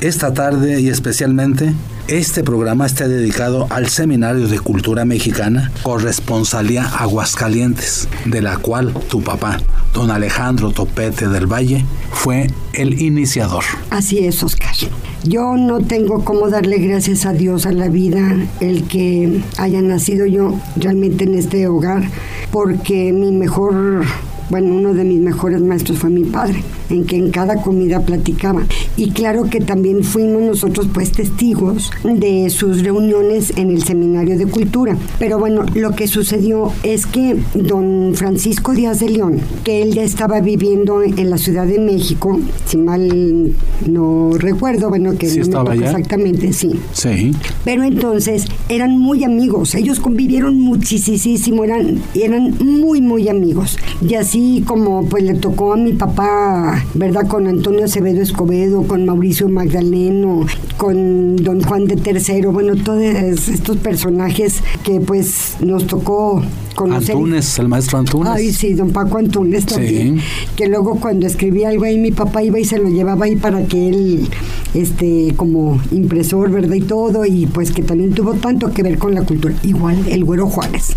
Esta 0.00 0.32
tarde 0.32 0.80
y 0.80 0.88
especialmente 0.88 1.74
este 2.10 2.42
programa 2.42 2.86
está 2.86 3.06
dedicado 3.06 3.68
al 3.70 3.88
Seminario 3.88 4.48
de 4.48 4.58
Cultura 4.58 5.04
Mexicana 5.04 5.70
Corresponsalía 5.84 6.84
Aguascalientes, 6.84 8.08
de 8.24 8.42
la 8.42 8.56
cual 8.56 8.92
tu 9.08 9.22
papá, 9.22 9.60
don 9.94 10.10
Alejandro 10.10 10.72
Topete 10.72 11.28
del 11.28 11.46
Valle, 11.46 11.84
fue 12.10 12.50
el 12.72 13.00
iniciador. 13.00 13.62
Así 13.90 14.18
es, 14.18 14.42
Oscar. 14.42 14.74
Yo 15.22 15.54
no 15.56 15.82
tengo 15.82 16.24
cómo 16.24 16.50
darle 16.50 16.78
gracias 16.78 17.26
a 17.26 17.32
Dios 17.32 17.64
a 17.64 17.70
la 17.70 17.88
vida, 17.88 18.36
el 18.58 18.88
que 18.88 19.40
haya 19.58 19.80
nacido 19.80 20.26
yo 20.26 20.58
realmente 20.74 21.24
en 21.24 21.36
este 21.36 21.68
hogar, 21.68 22.10
porque 22.50 23.12
mi 23.12 23.30
mejor 23.30 24.04
bueno, 24.50 24.74
uno 24.74 24.92
de 24.94 25.04
mis 25.04 25.20
mejores 25.20 25.60
maestros 25.60 25.98
fue 25.98 26.10
mi 26.10 26.24
padre, 26.24 26.62
en 26.90 27.04
que 27.04 27.16
en 27.16 27.30
cada 27.30 27.62
comida 27.62 28.00
platicaba. 28.00 28.62
Y 28.96 29.10
claro 29.10 29.44
que 29.44 29.60
también 29.60 30.02
fuimos 30.02 30.42
nosotros 30.42 30.88
pues 30.92 31.12
testigos 31.12 31.90
de 32.02 32.50
sus 32.50 32.82
reuniones 32.82 33.52
en 33.56 33.70
el 33.70 33.84
Seminario 33.84 34.36
de 34.36 34.46
Cultura. 34.46 34.96
Pero 35.18 35.38
bueno, 35.38 35.64
lo 35.74 35.92
que 35.92 36.08
sucedió 36.08 36.72
es 36.82 37.06
que 37.06 37.36
don 37.54 38.12
Francisco 38.14 38.72
Díaz 38.72 38.98
de 38.98 39.10
León, 39.10 39.40
que 39.62 39.82
él 39.82 39.94
ya 39.94 40.02
estaba 40.02 40.40
viviendo 40.40 41.02
en 41.02 41.30
la 41.30 41.38
Ciudad 41.38 41.66
de 41.66 41.78
México, 41.78 42.38
si 42.66 42.76
mal 42.76 43.54
no 43.86 44.32
recuerdo, 44.36 44.88
bueno, 44.88 45.16
que 45.16 45.28
no 45.28 45.42
estaba 45.42 45.74
exactamente, 45.74 46.52
sí. 46.52 46.72
Sí. 46.92 47.32
Pero 47.64 47.84
entonces 47.84 48.46
eran 48.68 48.98
muy 48.98 49.22
amigos, 49.22 49.76
ellos 49.76 50.00
convivieron 50.00 50.58
muchísimo, 50.58 51.62
eran, 51.62 52.00
eran 52.14 52.56
muy, 52.58 53.00
muy 53.00 53.28
amigos. 53.28 53.78
Y 54.06 54.14
así 54.14 54.39
así 54.40 54.64
como 54.66 55.04
pues 55.04 55.22
le 55.24 55.34
tocó 55.34 55.74
a 55.74 55.76
mi 55.76 55.92
papá, 55.92 56.82
¿verdad? 56.94 57.26
Con 57.26 57.46
Antonio 57.46 57.84
Acevedo 57.84 58.22
Escobedo, 58.22 58.84
con 58.84 59.04
Mauricio 59.04 59.48
Magdaleno, 59.48 60.46
con 60.78 61.36
don 61.36 61.62
Juan 61.62 61.84
de 61.84 61.96
Tercero, 61.96 62.50
bueno, 62.50 62.74
todos 62.76 63.02
estos 63.48 63.76
personajes 63.76 64.62
que 64.82 65.00
pues 65.00 65.56
nos 65.60 65.86
tocó 65.86 66.42
conocer. 66.74 67.14
Antunes, 67.14 67.58
el 67.58 67.68
maestro 67.68 67.98
Antunes. 67.98 68.32
Ay, 68.32 68.52
sí, 68.52 68.74
don 68.74 68.90
Paco 68.90 69.18
Antunes 69.18 69.66
también. 69.66 70.20
Que 70.56 70.68
luego 70.68 70.98
cuando 71.00 71.26
escribía 71.26 71.68
algo 71.68 71.84
ahí, 71.84 71.98
mi 71.98 72.12
papá 72.12 72.42
iba 72.42 72.58
y 72.58 72.64
se 72.64 72.78
lo 72.78 72.88
llevaba 72.88 73.26
ahí 73.26 73.36
para 73.36 73.64
que 73.64 73.88
él, 73.88 74.28
este, 74.74 75.34
como 75.36 75.80
impresor, 75.90 76.50
¿verdad? 76.50 76.74
Y 76.74 76.82
todo, 76.82 77.24
y 77.24 77.46
pues 77.46 77.72
que 77.72 77.82
también 77.82 78.12
tuvo 78.12 78.34
tanto 78.34 78.72
que 78.72 78.82
ver 78.82 78.98
con 78.98 79.14
la 79.14 79.22
cultura. 79.22 79.54
Igual 79.62 80.06
el 80.08 80.24
Güero 80.24 80.46
Juárez 80.46 80.96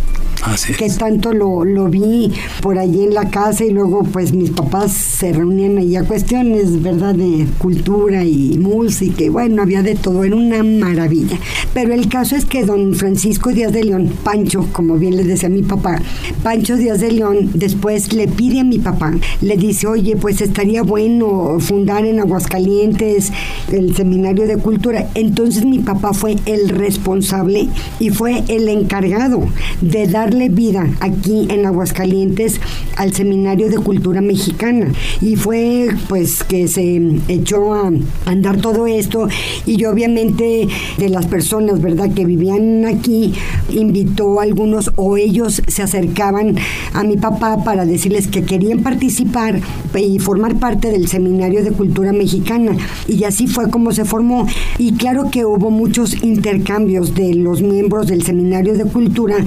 que 0.78 0.89
tanto 0.89 1.34
lo, 1.34 1.63
lo, 1.63 1.88
vi 1.89 2.32
por 2.61 2.78
allí 2.78 3.03
en 3.03 3.13
la 3.13 3.30
casa 3.30 3.63
y 3.63 3.71
luego 3.71 4.03
pues 4.03 4.34
mis 4.34 4.49
papás 4.49 4.91
se 4.91 5.32
reunían 5.32 5.78
ahí 5.78 5.95
a 5.95 6.03
cuestiones, 6.03 6.82
¿verdad? 6.82 7.15
De 7.15 7.47
cultura 7.57 8.24
y 8.26 8.57
música 8.57 9.24
y 9.24 9.30
bueno, 9.30 9.61
había 9.61 9.82
de 9.82 9.95
todo, 9.95 10.24
era 10.24 10.36
una 10.36 10.63
maravilla. 10.63 11.38
Pero 11.74 11.93
el 11.93 12.09
caso 12.09 12.36
es 12.36 12.45
que 12.45 12.65
don 12.65 12.93
Francisco 12.93 13.51
Díaz 13.51 13.71
de 13.71 13.84
León, 13.84 14.11
Pancho, 14.24 14.67
como 14.71 14.97
bien 14.97 15.15
le 15.15 15.24
decía 15.24 15.49
mi 15.49 15.62
papá, 15.64 16.01
Pancho 16.43 16.76
Díaz 16.76 16.99
de 16.99 17.11
León 17.11 17.51
después 17.53 18.14
le 18.14 18.28
pide 18.28 18.59
a 18.59 18.64
mi 18.64 18.80
papá, 18.80 19.14
le 19.41 19.57
dice, 19.57 19.88
oye, 19.88 20.16
pues 20.16 20.41
estaría 20.41 20.84
bueno 20.84 21.57
fundar 21.59 22.05
en 22.05 22.20
Aguascalientes 22.20 23.32
el 23.72 23.95
seminario 23.95 24.45
de 24.47 24.57
cultura. 24.57 25.09
Entonces 25.16 25.66
mi 25.66 25.80
papá 25.80 26.14
fue 26.14 26.36
el 26.45 26.70
responsable 26.70 27.70
y 27.99 28.09
fue 28.09 28.43
el 28.47 28.68
encargado 28.68 29.41
de 29.82 30.07
dar 30.07 30.34
vida 30.49 30.89
aquí 30.99 31.47
en 31.49 31.66
Aguascalientes 31.66 32.59
al 32.97 33.14
Seminario 33.14 33.70
de 33.70 33.78
Cultura 33.78 34.22
Mexicana. 34.22 34.91
Y 35.22 35.36
fue 35.36 35.89
pues 36.09 36.43
que 36.43 36.68
se 36.68 36.99
echó 37.28 37.74
a 37.74 37.91
andar 38.26 38.57
todo 38.57 38.88
esto 38.88 39.28
y 39.66 39.78
yo 39.78 39.91
obviamente 39.91 40.68
de 40.97 41.09
las 41.09 41.28
personas, 41.28 41.82
¿verdad?, 41.82 42.14
que 42.14 42.26
vivían 42.26 42.86
aquí, 42.86 43.34
invitó 43.70 44.39
a 44.39 44.43
algunos 44.43 44.91
o 44.95 45.18
ellos 45.18 45.52
se 45.67 45.81
acercaban 45.81 46.55
a 46.93 47.03
mi 47.03 47.17
papá 47.17 47.63
para 47.63 47.85
decirles 47.85 48.27
que 48.27 48.43
querían 48.43 48.79
participar 48.79 49.59
y 49.95 50.19
formar 50.19 50.55
parte 50.55 50.91
del 50.91 51.07
Seminario 51.07 51.63
de 51.63 51.71
Cultura 51.71 52.11
Mexicana. 52.11 52.75
Y 53.07 53.23
así 53.23 53.47
fue 53.47 53.69
como 53.69 53.91
se 53.91 54.05
formó. 54.05 54.47
Y 54.77 54.93
claro 54.93 55.29
que 55.31 55.45
hubo 55.45 55.69
muchos 55.69 56.23
intercambios 56.23 57.15
de 57.15 57.33
los 57.35 57.61
miembros 57.61 58.07
del 58.07 58.23
Seminario 58.23 58.75
de 58.75 58.85
Cultura, 58.85 59.37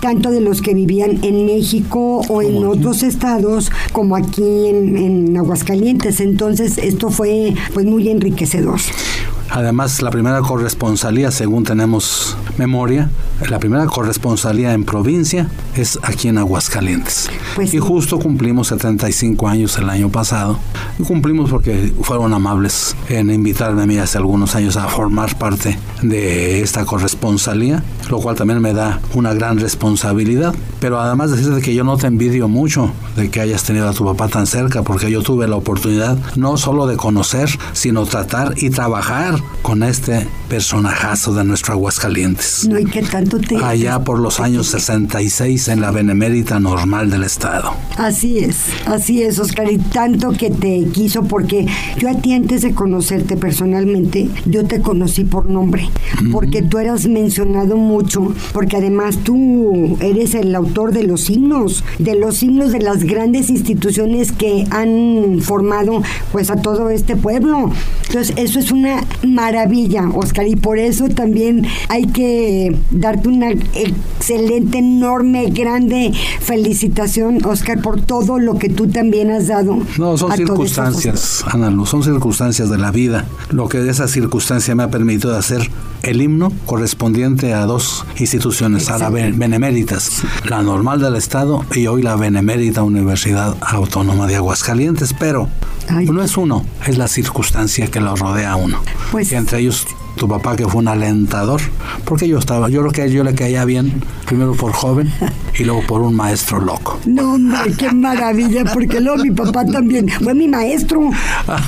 tanto 0.00 0.30
de 0.30 0.40
los 0.40 0.62
que 0.62 0.74
vivían 0.74 1.24
en 1.24 1.46
México 1.46 2.22
o 2.28 2.42
en 2.42 2.64
otros 2.64 3.02
estados, 3.02 3.70
como 3.92 4.16
aquí 4.16 4.66
en, 4.66 4.96
en 4.96 5.36
Aguascalientes. 5.36 6.20
Entonces, 6.20 6.78
esto 6.78 7.10
fue 7.10 7.54
pues 7.72 7.86
muy 7.86 8.08
enriquecedor. 8.08 8.80
Además, 9.56 10.02
la 10.02 10.10
primera 10.10 10.42
corresponsalía, 10.42 11.30
según 11.30 11.64
tenemos 11.64 12.36
memoria, 12.58 13.10
la 13.48 13.58
primera 13.58 13.86
corresponsalía 13.86 14.74
en 14.74 14.84
provincia 14.84 15.48
es 15.74 15.98
aquí 16.02 16.28
en 16.28 16.36
Aguascalientes. 16.36 17.30
Pues 17.54 17.72
y 17.72 17.78
justo 17.78 18.18
cumplimos 18.18 18.66
75 18.66 19.48
años 19.48 19.78
el 19.78 19.88
año 19.88 20.10
pasado. 20.10 20.58
Y 20.98 21.04
cumplimos 21.04 21.48
porque 21.48 21.90
fueron 22.02 22.34
amables 22.34 22.94
en 23.08 23.30
invitarme 23.30 23.84
a 23.84 23.86
mí 23.86 23.96
hace 23.96 24.18
algunos 24.18 24.54
años 24.54 24.76
a 24.76 24.88
formar 24.88 25.38
parte 25.38 25.78
de 26.02 26.60
esta 26.60 26.84
corresponsalía, 26.84 27.82
lo 28.10 28.18
cual 28.20 28.36
también 28.36 28.60
me 28.60 28.74
da 28.74 29.00
una 29.14 29.32
gran 29.32 29.58
responsabilidad. 29.58 30.54
Pero 30.80 31.00
además 31.00 31.30
decirte 31.30 31.62
que 31.62 31.74
yo 31.74 31.82
no 31.82 31.96
te 31.96 32.06
envidio 32.06 32.46
mucho 32.46 32.92
de 33.16 33.30
que 33.30 33.40
hayas 33.40 33.64
tenido 33.64 33.88
a 33.88 33.94
tu 33.94 34.04
papá 34.04 34.28
tan 34.28 34.46
cerca, 34.46 34.82
porque 34.82 35.10
yo 35.10 35.22
tuve 35.22 35.48
la 35.48 35.56
oportunidad 35.56 36.18
no 36.36 36.58
solo 36.58 36.86
de 36.86 36.96
conocer, 36.96 37.48
sino 37.72 38.04
tratar 38.04 38.52
y 38.58 38.68
trabajar 38.68 39.36
con 39.62 39.82
este 39.82 40.26
personajazo 40.48 41.34
de 41.34 41.44
nuestro 41.44 41.74
Aguascalientes. 41.74 42.68
No, 42.68 42.78
¿y 42.78 42.84
qué 42.84 43.02
tanto 43.02 43.38
te... 43.38 43.56
Allá 43.56 43.98
por 44.04 44.20
los 44.20 44.38
años 44.38 44.68
66 44.68 45.68
en 45.68 45.80
la 45.80 45.90
Benemérita 45.90 46.60
Normal 46.60 47.10
del 47.10 47.24
Estado. 47.24 47.72
Así 47.96 48.38
es, 48.38 48.66
así 48.86 49.22
es, 49.22 49.38
Oscar, 49.38 49.70
y 49.70 49.78
tanto 49.78 50.30
que 50.32 50.50
te 50.50 50.84
quiso, 50.92 51.24
porque 51.24 51.66
yo 51.98 52.08
a 52.10 52.14
ti 52.14 52.32
antes 52.32 52.62
de 52.62 52.74
conocerte 52.74 53.36
personalmente, 53.36 54.30
yo 54.44 54.64
te 54.64 54.80
conocí 54.80 55.24
por 55.24 55.50
nombre, 55.50 55.88
porque 56.30 56.62
tú 56.62 56.78
eras 56.78 57.06
mencionado 57.06 57.76
mucho, 57.76 58.32
porque 58.52 58.76
además 58.76 59.18
tú 59.24 59.96
eres 60.00 60.34
el 60.34 60.54
autor 60.54 60.92
de 60.92 61.02
los 61.02 61.28
himnos, 61.28 61.82
de 61.98 62.14
los 62.14 62.42
himnos 62.42 62.72
de 62.72 62.80
las 62.80 63.04
grandes 63.04 63.50
instituciones 63.50 64.32
que 64.32 64.64
han 64.70 65.40
formado 65.40 66.02
pues 66.32 66.50
a 66.50 66.56
todo 66.56 66.90
este 66.90 67.16
pueblo. 67.16 67.72
Entonces, 68.08 68.34
eso 68.36 68.58
es 68.58 68.70
una 68.70 69.02
maravilla, 69.36 70.08
Oscar, 70.14 70.48
y 70.48 70.56
por 70.56 70.78
eso 70.78 71.08
también 71.10 71.66
hay 71.88 72.06
que 72.06 72.74
darte 72.90 73.28
una 73.28 73.50
excelente, 73.50 74.78
enorme, 74.78 75.50
grande 75.50 76.12
felicitación, 76.40 77.44
Oscar, 77.44 77.82
por 77.82 78.00
todo 78.00 78.38
lo 78.38 78.58
que 78.58 78.70
tú 78.70 78.88
también 78.88 79.30
has 79.30 79.48
dado. 79.48 79.78
No, 79.98 80.16
son 80.16 80.32
circunstancias, 80.32 81.44
Ana 81.46 81.70
Luz, 81.70 81.90
son 81.90 82.02
circunstancias 82.02 82.70
de 82.70 82.78
la 82.78 82.90
vida. 82.90 83.26
Lo 83.50 83.68
que 83.68 83.78
de 83.78 83.90
esa 83.90 84.08
circunstancia 84.08 84.74
me 84.74 84.82
ha 84.82 84.90
permitido 84.90 85.36
hacer 85.36 85.70
el 86.06 86.22
himno 86.22 86.52
correspondiente 86.66 87.52
a 87.52 87.66
dos 87.66 88.06
instituciones, 88.18 88.88
a 88.90 88.98
la 88.98 89.10
Beneméritas, 89.10 90.22
la 90.44 90.62
normal 90.62 91.00
del 91.00 91.16
Estado 91.16 91.64
y 91.74 91.88
hoy 91.88 92.02
la 92.02 92.14
Benemérita 92.14 92.84
Universidad 92.84 93.56
Autónoma 93.60 94.28
de 94.28 94.36
Aguascalientes, 94.36 95.14
pero 95.18 95.48
no 95.90 96.22
es 96.22 96.36
uno, 96.36 96.64
es 96.86 96.96
la 96.96 97.08
circunstancia 97.08 97.88
que 97.88 98.00
lo 98.00 98.14
rodea 98.14 98.52
a 98.52 98.56
uno. 98.56 98.80
Pues, 99.10 99.32
y 99.32 99.34
entre 99.34 99.58
ellos 99.58 99.84
tu 100.16 100.26
papá 100.26 100.56
que 100.56 100.66
fue 100.66 100.80
un 100.80 100.88
alentador, 100.88 101.60
porque 102.04 102.26
yo 102.26 102.38
estaba, 102.38 102.68
yo 102.68 102.80
creo 102.80 102.92
que 102.92 103.10
yo 103.12 103.22
le 103.22 103.34
caía 103.34 103.64
bien, 103.64 104.02
primero 104.26 104.54
por 104.54 104.72
joven 104.72 105.12
y 105.58 105.64
luego 105.64 105.82
por 105.86 106.00
un 106.00 106.14
maestro 106.16 106.60
loco. 106.60 106.98
No, 107.06 107.34
hombre, 107.34 107.72
qué 107.78 107.92
maravilla, 107.92 108.64
porque 108.72 109.00
luego 109.00 109.22
mi 109.22 109.30
papá 109.30 109.64
también 109.66 110.08
fue 110.08 110.34
mi 110.34 110.48
maestro, 110.48 111.10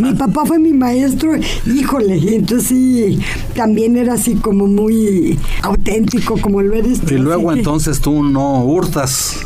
mi 0.01 0.15
papá 0.15 0.45
fue 0.47 0.59
mi 0.59 0.73
maestro, 0.73 1.33
híjole, 1.67 2.37
entonces 2.37 2.69
sí, 2.69 3.21
también 3.55 3.97
era 3.97 4.15
así 4.15 4.35
como 4.37 4.67
muy 4.67 5.39
auténtico, 5.63 6.41
como 6.41 6.63
lo 6.63 6.75
eres 6.75 7.01
Y 7.11 7.15
luego 7.15 7.53
entonces 7.53 8.01
tú 8.01 8.23
no 8.23 8.65
hurtas 8.65 9.37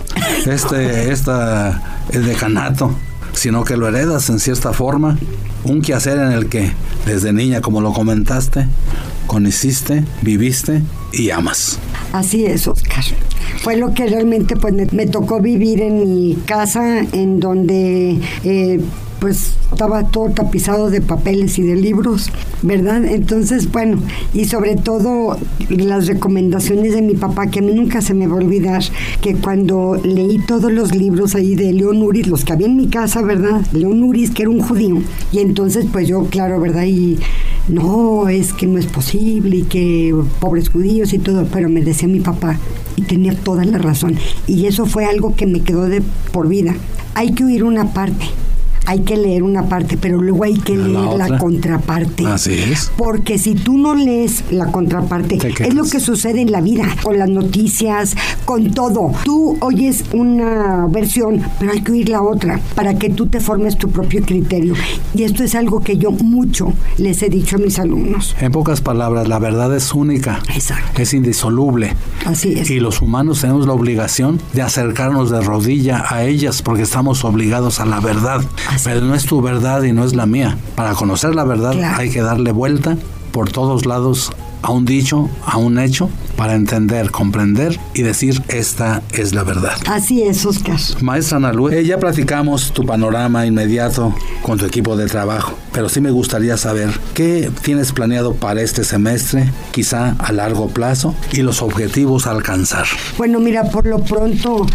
este, 0.46 1.12
esta, 1.12 2.04
el 2.10 2.24
decanato 2.24 2.94
sino 3.32 3.64
que 3.64 3.76
lo 3.76 3.88
heredas 3.88 4.28
en 4.30 4.38
cierta 4.38 4.72
forma, 4.72 5.18
un 5.64 5.82
quehacer 5.82 6.18
en 6.18 6.32
el 6.32 6.48
que 6.48 6.72
desde 7.06 7.32
niña, 7.32 7.60
como 7.60 7.80
lo 7.80 7.92
comentaste, 7.92 8.66
conociste, 9.26 10.04
viviste 10.22 10.82
y 11.12 11.30
amas. 11.30 11.78
Así 12.12 12.44
es, 12.46 12.66
Oscar. 12.66 13.04
Fue 13.62 13.76
lo 13.76 13.94
que 13.94 14.06
realmente 14.06 14.56
pues, 14.56 14.74
me, 14.92 15.06
tocó 15.06 15.40
vivir 15.40 15.80
en 15.82 15.98
mi 15.98 16.36
casa, 16.46 17.00
en 17.12 17.40
donde 17.40 18.18
eh, 18.44 18.80
pues 19.22 19.52
estaba 19.70 20.08
todo 20.08 20.30
tapizado 20.30 20.90
de 20.90 21.00
papeles 21.00 21.56
y 21.56 21.62
de 21.62 21.76
libros, 21.76 22.28
¿verdad? 22.62 23.04
Entonces, 23.04 23.70
bueno, 23.70 23.98
y 24.34 24.46
sobre 24.46 24.74
todo 24.74 25.38
las 25.68 26.08
recomendaciones 26.08 26.92
de 26.92 27.02
mi 27.02 27.14
papá, 27.14 27.46
que 27.46 27.60
a 27.60 27.62
mí 27.62 27.72
nunca 27.72 28.00
se 28.00 28.14
me 28.14 28.26
va 28.26 28.34
a 28.34 28.38
olvidar, 28.38 28.82
que 29.20 29.36
cuando 29.36 29.94
leí 30.02 30.40
todos 30.44 30.72
los 30.72 30.96
libros 30.96 31.36
ahí 31.36 31.54
de 31.54 31.72
León 31.72 32.02
Uris, 32.02 32.26
los 32.26 32.44
que 32.44 32.52
había 32.52 32.66
en 32.66 32.76
mi 32.76 32.88
casa, 32.88 33.22
¿verdad? 33.22 33.64
León 33.72 34.02
Uris, 34.02 34.32
que 34.32 34.42
era 34.42 34.50
un 34.50 34.60
judío, 34.60 35.00
y 35.30 35.38
entonces 35.38 35.86
pues 35.92 36.08
yo, 36.08 36.24
claro, 36.24 36.60
¿verdad? 36.60 36.86
Y 36.86 37.20
no, 37.68 38.28
es 38.28 38.52
que 38.52 38.66
no 38.66 38.76
es 38.76 38.86
posible 38.86 39.58
y 39.58 39.62
que 39.62 40.12
pobres 40.40 40.68
judíos 40.68 41.12
y 41.12 41.20
todo, 41.20 41.46
pero 41.46 41.68
me 41.68 41.80
decía 41.80 42.08
mi 42.08 42.18
papá, 42.18 42.58
y 42.96 43.02
tenía 43.02 43.36
toda 43.36 43.64
la 43.64 43.78
razón, 43.78 44.16
y 44.48 44.66
eso 44.66 44.84
fue 44.84 45.04
algo 45.04 45.36
que 45.36 45.46
me 45.46 45.60
quedó 45.60 45.88
de 45.88 46.02
por 46.32 46.48
vida. 46.48 46.74
Hay 47.14 47.34
que 47.34 47.44
oír 47.44 47.62
una 47.62 47.92
parte 47.92 48.26
hay 48.86 49.00
que 49.00 49.16
leer 49.16 49.42
una 49.42 49.68
parte, 49.68 49.96
pero 49.96 50.20
luego 50.20 50.44
hay 50.44 50.58
que 50.58 50.76
leer 50.76 51.14
la, 51.16 51.38
contraparte. 51.38 52.26
Así 52.26 52.54
es. 52.54 52.90
Porque 52.96 53.38
si 53.38 53.54
tú 53.54 53.78
no 53.78 53.94
lees 53.94 54.44
la 54.50 54.66
contraparte, 54.66 55.36
es 55.36 55.74
lo 55.74 55.84
que 55.84 56.00
sucede 56.00 56.40
en 56.40 56.52
la 56.52 56.60
vida, 56.60 56.84
con 57.02 57.18
las 57.18 57.28
noticias, 57.28 58.14
con 58.44 58.72
todo. 58.72 59.12
Tú 59.24 59.56
oyes 59.60 60.04
una 60.12 60.86
versión, 60.88 61.42
pero 61.58 61.72
hay 61.72 61.82
que 61.82 61.92
oír 61.92 62.08
la 62.08 62.22
otra 62.22 62.60
para 62.74 62.98
que 62.98 63.10
tú 63.10 63.26
te 63.26 63.40
formes 63.40 63.76
tu 63.76 63.90
propio 63.90 64.22
criterio. 64.22 64.74
Y 65.14 65.22
esto 65.22 65.44
es 65.44 65.54
algo 65.54 65.80
que 65.80 65.96
yo 65.96 66.10
mucho 66.10 66.72
les 66.98 67.22
he 67.22 67.28
dicho 67.28 67.56
a 67.56 67.58
mis 67.58 67.78
alumnos. 67.78 68.34
En 68.40 68.52
pocas 68.52 68.80
palabras, 68.80 69.28
la 69.28 69.38
verdad 69.38 69.74
es 69.74 69.92
única. 69.92 70.40
Exacto. 70.54 71.00
Es 71.00 71.14
indisoluble. 71.14 71.94
Así 72.26 72.54
es. 72.54 72.70
Y 72.70 72.80
los 72.80 73.00
humanos 73.00 73.40
tenemos 73.40 73.66
la 73.66 73.72
obligación 73.72 74.40
de 74.52 74.62
acercarnos 74.62 75.30
de 75.30 75.40
rodilla 75.40 76.04
a 76.08 76.24
ellas 76.24 76.62
porque 76.62 76.82
estamos 76.82 77.24
obligados 77.24 77.80
a 77.80 77.86
la 77.86 78.00
verdad. 78.00 78.42
Pero 78.84 79.00
no 79.00 79.14
es 79.14 79.26
tu 79.26 79.40
verdad 79.40 79.82
y 79.82 79.92
no 79.92 80.04
es 80.04 80.14
la 80.14 80.26
mía. 80.26 80.56
Para 80.76 80.94
conocer 80.94 81.34
la 81.34 81.44
verdad 81.44 81.74
hay 81.96 82.10
que 82.10 82.22
darle 82.22 82.52
vuelta 82.52 82.96
por 83.32 83.50
todos 83.50 83.86
lados 83.86 84.30
a 84.62 84.70
un 84.70 84.84
dicho, 84.84 85.28
a 85.44 85.58
un 85.58 85.78
hecho, 85.78 86.08
para 86.36 86.54
entender, 86.54 87.10
comprender 87.10 87.78
y 87.94 88.02
decir 88.02 88.42
esta 88.48 89.02
es 89.12 89.34
la 89.34 89.42
verdad. 89.42 89.74
Así 89.86 90.22
es, 90.22 90.46
Oscar. 90.46 90.78
Maestra 91.00 91.38
Analu, 91.38 91.68
eh, 91.68 91.84
ya 91.84 91.98
platicamos 91.98 92.72
tu 92.72 92.86
panorama 92.86 93.44
inmediato 93.44 94.14
con 94.42 94.58
tu 94.58 94.66
equipo 94.66 94.96
de 94.96 95.06
trabajo, 95.06 95.54
pero 95.72 95.88
sí 95.88 96.00
me 96.00 96.10
gustaría 96.10 96.56
saber 96.56 96.90
qué 97.14 97.50
tienes 97.62 97.92
planeado 97.92 98.34
para 98.34 98.62
este 98.62 98.84
semestre, 98.84 99.50
quizá 99.72 100.14
a 100.18 100.32
largo 100.32 100.68
plazo, 100.68 101.14
y 101.32 101.42
los 101.42 101.60
objetivos 101.60 102.26
a 102.26 102.30
alcanzar. 102.30 102.86
Bueno, 103.18 103.40
mira, 103.40 103.64
por 103.64 103.86
lo 103.86 103.98
pronto 104.04 104.66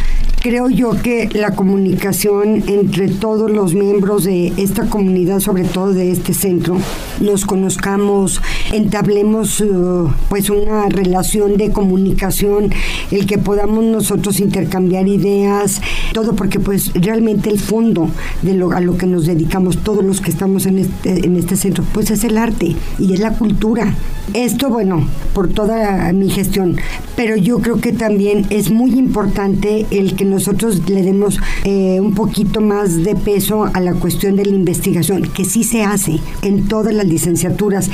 creo 0.48 0.70
yo 0.70 0.92
que 0.92 1.28
la 1.34 1.52
comunicación 1.52 2.64
entre 2.68 3.10
todos 3.10 3.52
los 3.52 3.74
miembros 3.74 4.24
de 4.24 4.54
esta 4.56 4.86
comunidad, 4.86 5.42
sobre 5.42 5.66
todo 5.66 5.92
de 5.92 6.10
este 6.10 6.34
centro, 6.34 6.78
nos 7.20 7.46
conozcamos, 7.46 8.42
entablemos 8.72 9.60
uh, 9.60 10.10
pues 10.30 10.50
una 10.50 10.88
relación 10.88 11.58
de 11.58 11.74
comunicación, 11.74 12.70
el 13.12 13.26
que 13.26 13.38
podamos 13.38 13.84
nosotros 13.84 14.40
intercambiar 14.40 15.10
ideas, 15.10 15.82
todo 16.14 16.34
porque 16.34 16.62
pues 16.62 16.94
realmente 16.94 17.50
el 17.50 17.60
fondo 17.60 18.10
de 18.42 18.54
lo, 18.54 18.72
a 18.72 18.80
lo 18.80 18.98
que 18.98 19.06
nos 19.06 19.26
dedicamos 19.26 19.80
todos 19.80 20.06
los 20.06 20.22
que 20.22 20.32
estamos 20.32 20.66
en 20.66 20.78
este, 20.78 21.26
en 21.26 21.36
este 21.36 21.58
centro, 21.58 21.84
pues 21.94 22.10
es 22.10 22.24
el 22.24 22.38
arte 22.38 22.74
y 22.98 23.14
es 23.14 23.20
la 23.20 23.34
cultura. 23.34 23.94
Esto, 24.34 24.70
bueno, 24.70 25.08
por 25.34 25.50
toda 25.50 26.12
mi 26.14 26.30
gestión, 26.30 26.78
pero 27.16 27.36
yo 27.36 27.60
creo 27.60 27.80
que 27.80 27.94
también 27.94 28.46
es 28.50 28.72
muy 28.72 28.92
importante 28.92 29.86
el 29.90 30.16
que 30.16 30.26
nosotros 30.38 30.88
le 30.88 31.02
demos 31.02 31.40
eh, 31.64 32.00
un 32.00 32.14
poquito 32.14 32.62
más 32.62 33.04
de 33.04 33.16
peso 33.16 33.68
a 33.74 33.80
la 33.80 33.96
cuestión 33.96 34.36
de 34.36 34.46
la 34.46 34.54
investigación, 34.54 35.24
que 35.24 35.46
sí 35.46 35.64
se 35.64 35.84
hace 35.84 36.20
en 36.44 36.68
todas 36.68 36.94
las 36.94 37.08
licenciaturas 37.08 37.90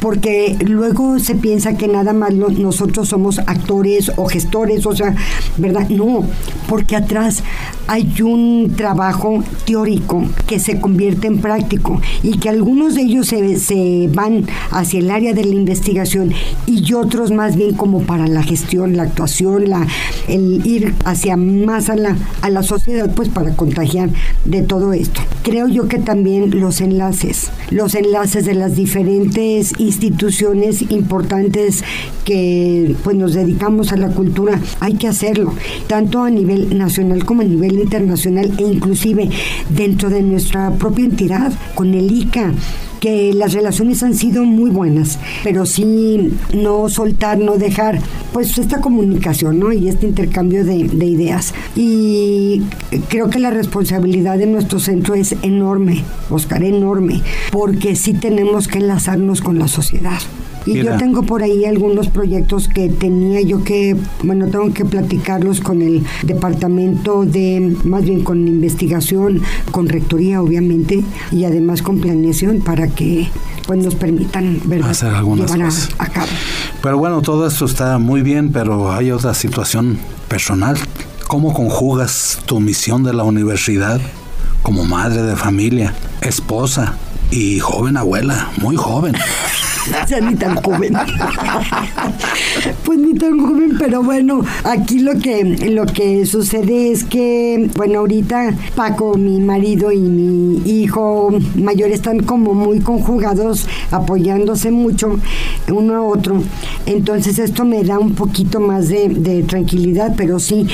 porque 0.00 0.56
luego 0.60 1.18
se 1.18 1.34
piensa 1.34 1.76
que 1.76 1.88
nada 1.88 2.12
más 2.12 2.32
nosotros 2.34 3.08
somos 3.08 3.38
actores 3.40 4.12
o 4.16 4.26
gestores, 4.26 4.86
o 4.86 4.94
sea, 4.94 5.14
¿verdad? 5.56 5.88
No, 5.88 6.24
porque 6.68 6.96
atrás 6.96 7.42
hay 7.86 8.22
un 8.22 8.74
trabajo 8.76 9.42
teórico 9.64 10.24
que 10.46 10.60
se 10.60 10.80
convierte 10.80 11.26
en 11.26 11.40
práctico 11.40 12.00
y 12.22 12.38
que 12.38 12.48
algunos 12.48 12.94
de 12.94 13.02
ellos 13.02 13.28
se, 13.28 13.58
se 13.58 14.08
van 14.12 14.46
hacia 14.70 15.00
el 15.00 15.10
área 15.10 15.32
de 15.32 15.44
la 15.44 15.54
investigación 15.54 16.32
y 16.66 16.92
otros 16.92 17.30
más 17.30 17.56
bien 17.56 17.74
como 17.74 18.02
para 18.02 18.26
la 18.26 18.42
gestión, 18.42 18.96
la 18.96 19.04
actuación, 19.04 19.70
la, 19.70 19.86
el 20.28 20.66
ir 20.66 20.94
hacia 21.04 21.36
más 21.36 21.88
a 21.88 21.96
la, 21.96 22.16
a 22.42 22.50
la 22.50 22.62
sociedad, 22.62 23.12
pues 23.14 23.28
para 23.28 23.54
contagiar 23.56 24.10
de 24.44 24.62
todo 24.62 24.92
esto. 24.92 25.20
Creo 25.42 25.68
yo 25.68 25.88
que 25.88 25.98
también 25.98 26.60
los 26.60 26.80
enlaces, 26.80 27.50
los 27.70 27.94
enlaces 27.94 28.44
de 28.44 28.54
las 28.54 28.76
diferentes 28.76 29.72
instituciones 29.88 30.82
importantes 30.90 31.82
que 32.24 32.94
pues 33.02 33.16
nos 33.16 33.34
dedicamos 33.34 33.92
a 33.92 33.96
la 33.96 34.08
cultura, 34.08 34.60
hay 34.80 34.94
que 34.94 35.08
hacerlo, 35.08 35.54
tanto 35.86 36.22
a 36.22 36.30
nivel 36.30 36.76
nacional 36.76 37.24
como 37.24 37.42
a 37.42 37.44
nivel 37.44 37.78
internacional 37.78 38.52
e 38.58 38.62
inclusive 38.62 39.30
dentro 39.70 40.10
de 40.10 40.22
nuestra 40.22 40.70
propia 40.72 41.06
entidad, 41.06 41.52
con 41.74 41.94
el 41.94 42.12
ICA 42.12 42.52
que 43.00 43.32
las 43.32 43.52
relaciones 43.52 44.02
han 44.02 44.14
sido 44.14 44.44
muy 44.44 44.70
buenas, 44.70 45.18
pero 45.44 45.66
sí 45.66 46.32
no 46.54 46.88
soltar, 46.88 47.38
no 47.38 47.56
dejar, 47.56 48.00
pues 48.32 48.58
esta 48.58 48.80
comunicación, 48.80 49.58
¿no? 49.58 49.72
Y 49.72 49.88
este 49.88 50.06
intercambio 50.06 50.64
de, 50.64 50.84
de 50.84 51.06
ideas. 51.06 51.54
Y 51.76 52.62
creo 53.08 53.30
que 53.30 53.38
la 53.38 53.50
responsabilidad 53.50 54.38
de 54.38 54.46
nuestro 54.46 54.78
centro 54.78 55.14
es 55.14 55.34
enorme, 55.42 56.04
Oscar, 56.30 56.62
enorme, 56.62 57.22
porque 57.50 57.96
sí 57.96 58.14
tenemos 58.14 58.68
que 58.68 58.78
enlazarnos 58.78 59.40
con 59.40 59.58
la 59.58 59.68
sociedad. 59.68 60.18
Y 60.66 60.82
yo 60.82 60.96
tengo 60.96 61.22
por 61.22 61.42
ahí 61.42 61.64
algunos 61.64 62.08
proyectos 62.08 62.68
que 62.68 62.88
tenía 62.88 63.40
yo 63.40 63.64
que, 63.64 63.96
bueno, 64.22 64.48
tengo 64.48 64.72
que 64.72 64.84
platicarlos 64.84 65.60
con 65.60 65.82
el 65.82 66.04
departamento 66.22 67.24
de, 67.24 67.76
más 67.84 68.04
bien 68.04 68.22
con 68.22 68.46
investigación, 68.46 69.42
con 69.70 69.88
rectoría 69.88 70.42
obviamente, 70.42 71.02
y 71.32 71.44
además 71.44 71.82
con 71.82 72.00
planeación 72.00 72.60
para 72.60 72.88
que 72.88 73.28
pues 73.66 73.84
nos 73.84 73.94
permitan 73.94 74.60
hacer 74.82 75.14
algunas 75.14 75.50
llevar 75.50 75.68
cosas. 75.68 75.90
A, 75.98 76.04
a 76.04 76.06
cabo. 76.06 76.28
Pero 76.82 76.98
bueno, 76.98 77.20
todo 77.20 77.46
esto 77.46 77.66
está 77.66 77.98
muy 77.98 78.22
bien, 78.22 78.50
pero 78.52 78.92
hay 78.92 79.10
otra 79.10 79.34
situación 79.34 79.98
personal. 80.28 80.78
¿Cómo 81.26 81.52
conjugas 81.52 82.38
tu 82.46 82.60
misión 82.60 83.02
de 83.04 83.12
la 83.12 83.24
universidad 83.24 84.00
como 84.62 84.84
madre 84.84 85.22
de 85.22 85.36
familia, 85.36 85.94
esposa 86.22 86.96
y 87.30 87.58
joven 87.58 87.98
abuela, 87.98 88.50
muy 88.58 88.76
joven? 88.76 89.14
ya 90.08 90.20
ni 90.20 90.34
tan 90.34 90.56
joven. 90.56 90.94
pues 92.84 92.98
ni 92.98 93.14
tan 93.14 93.38
joven, 93.38 93.76
pero 93.78 94.02
bueno, 94.02 94.42
aquí 94.64 95.00
lo 95.00 95.18
que, 95.18 95.44
lo 95.70 95.86
que 95.86 96.26
sucede 96.26 96.90
es 96.92 97.04
que, 97.04 97.70
bueno, 97.76 98.00
ahorita 98.00 98.54
Paco, 98.74 99.16
mi 99.16 99.40
marido 99.40 99.92
y 99.92 100.00
mi 100.00 100.62
hijo 100.68 101.30
mayor 101.56 101.90
están 101.90 102.20
como 102.20 102.54
muy 102.54 102.80
conjugados, 102.80 103.66
apoyándose 103.90 104.70
mucho 104.70 105.18
uno 105.68 105.94
a 105.94 106.02
otro. 106.02 106.42
Entonces 106.86 107.38
esto 107.38 107.64
me 107.64 107.84
da 107.84 107.98
un 107.98 108.14
poquito 108.14 108.60
más 108.60 108.88
de, 108.88 109.08
de 109.08 109.42
tranquilidad, 109.42 110.14
pero 110.16 110.38
sí, 110.38 110.66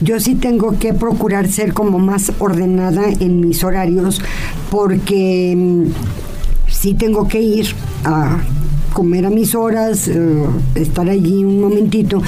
yo 0.00 0.20
sí 0.20 0.34
tengo 0.34 0.78
que 0.78 0.92
procurar 0.92 1.48
ser 1.48 1.72
como 1.72 1.98
más 1.98 2.32
ordenada 2.38 3.04
en 3.20 3.40
mis 3.40 3.64
horarios 3.64 4.20
porque 4.70 5.54
mm, 5.56 5.84
sí 6.68 6.94
tengo 6.94 7.26
que 7.28 7.40
ir 7.40 7.74
a 8.04 8.38
comer 8.96 9.26
a 9.26 9.30
mis 9.30 9.54
horas, 9.54 10.08
eh, 10.08 10.46
estar 10.74 11.06
allí 11.06 11.44
un 11.44 11.60
momentito 11.60 12.22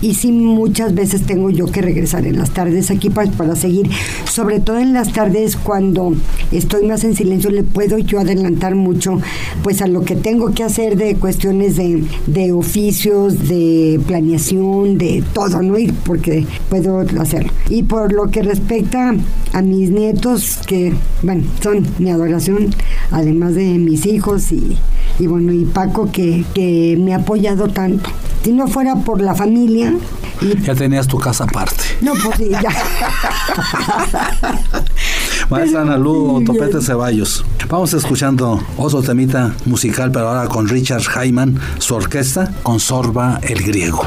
y 0.00 0.14
sí 0.14 0.32
muchas 0.32 0.94
veces 0.94 1.22
tengo 1.22 1.50
yo 1.50 1.66
que 1.66 1.82
regresar 1.82 2.26
en 2.26 2.38
las 2.38 2.50
tardes 2.50 2.90
aquí 2.90 3.10
para, 3.10 3.30
para 3.32 3.56
seguir, 3.56 3.90
sobre 4.24 4.60
todo 4.60 4.78
en 4.78 4.92
las 4.92 5.12
tardes 5.12 5.56
cuando 5.56 6.14
estoy 6.52 6.86
más 6.86 7.04
en 7.04 7.14
silencio 7.14 7.50
le 7.50 7.62
puedo 7.62 7.98
yo 7.98 8.20
adelantar 8.20 8.74
mucho 8.74 9.20
pues 9.62 9.82
a 9.82 9.86
lo 9.86 10.02
que 10.02 10.16
tengo 10.16 10.52
que 10.52 10.62
hacer 10.62 10.96
de 10.96 11.16
cuestiones 11.16 11.76
de, 11.76 12.04
de 12.26 12.52
oficios, 12.52 13.48
de 13.48 14.00
planeación, 14.06 14.98
de 14.98 15.24
todo, 15.32 15.62
¿no? 15.62 15.78
Y 15.78 15.92
porque 15.92 16.46
puedo 16.68 17.00
hacerlo. 17.20 17.50
Y 17.68 17.84
por 17.84 18.12
lo 18.12 18.30
que 18.30 18.42
respecta 18.42 19.14
a 19.52 19.62
mis 19.62 19.90
nietos, 19.90 20.58
que 20.66 20.92
bueno, 21.22 21.44
son 21.62 21.86
mi 21.98 22.10
adoración, 22.10 22.74
además 23.10 23.54
de 23.54 23.78
mis 23.78 24.06
hijos 24.06 24.52
y, 24.52 24.76
y 25.18 25.26
bueno, 25.26 25.52
y 25.52 25.64
Paco 25.64 26.10
que, 26.12 26.44
que 26.54 26.96
me 27.00 27.14
ha 27.14 27.18
apoyado 27.18 27.68
tanto. 27.68 28.10
Si 28.44 28.52
no 28.52 28.68
fuera 28.68 28.94
por 28.94 29.22
la 29.22 29.34
familia, 29.34 29.94
y 30.42 30.60
Ya 30.60 30.74
tenías 30.74 31.08
tu 31.08 31.18
casa 31.18 31.44
aparte. 31.44 31.82
no, 32.02 32.12
pues 32.12 32.36
sí, 32.36 32.50
ya. 32.50 32.60
Maestra 35.48 35.80
Ana 35.82 35.96
Topete. 36.44 36.80
Ceballos. 36.82 37.44
Vamos 37.68 37.94
escuchando 37.94 38.62
otro 38.76 39.02
temita 39.02 39.54
musical, 39.64 40.10
pero 40.12 40.28
ahora 40.28 40.48
con 40.48 40.68
Richard 40.68 41.02
Hyman, 41.02 41.58
su 41.78 41.94
orquesta, 41.94 42.52
con 42.62 42.80
Sorba 42.80 43.38
el 43.42 43.62
Griego. 43.62 44.04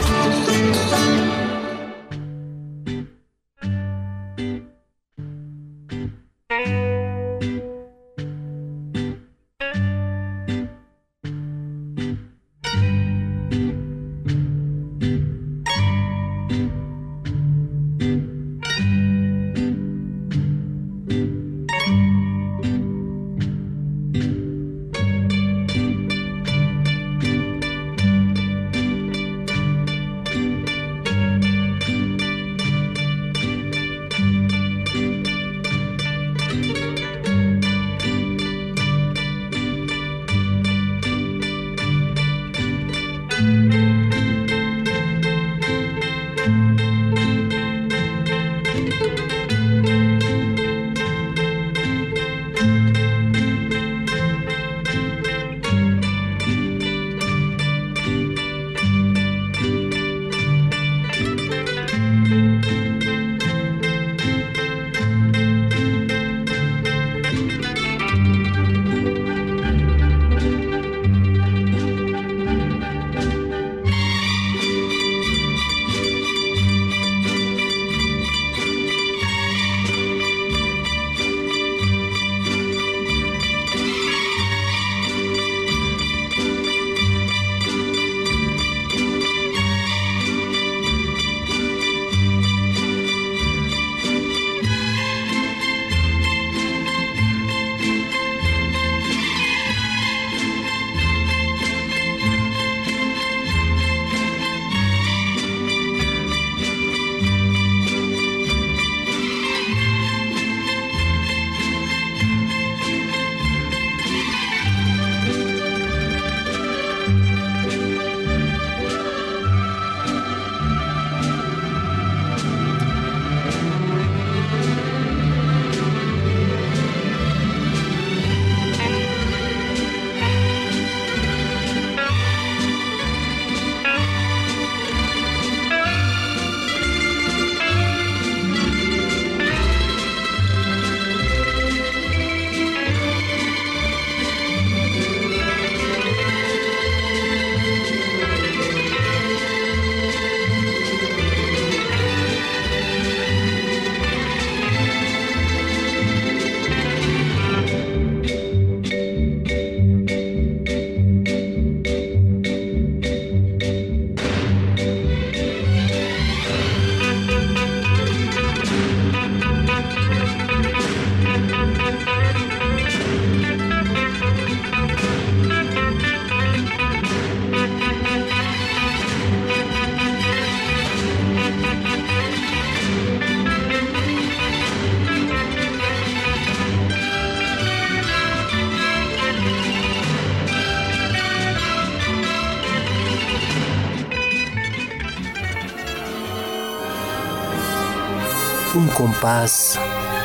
Un 198.78 198.88
compás 198.90 199.80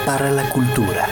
para 0.05 0.31
la 0.31 0.49
cultura. 0.51 1.07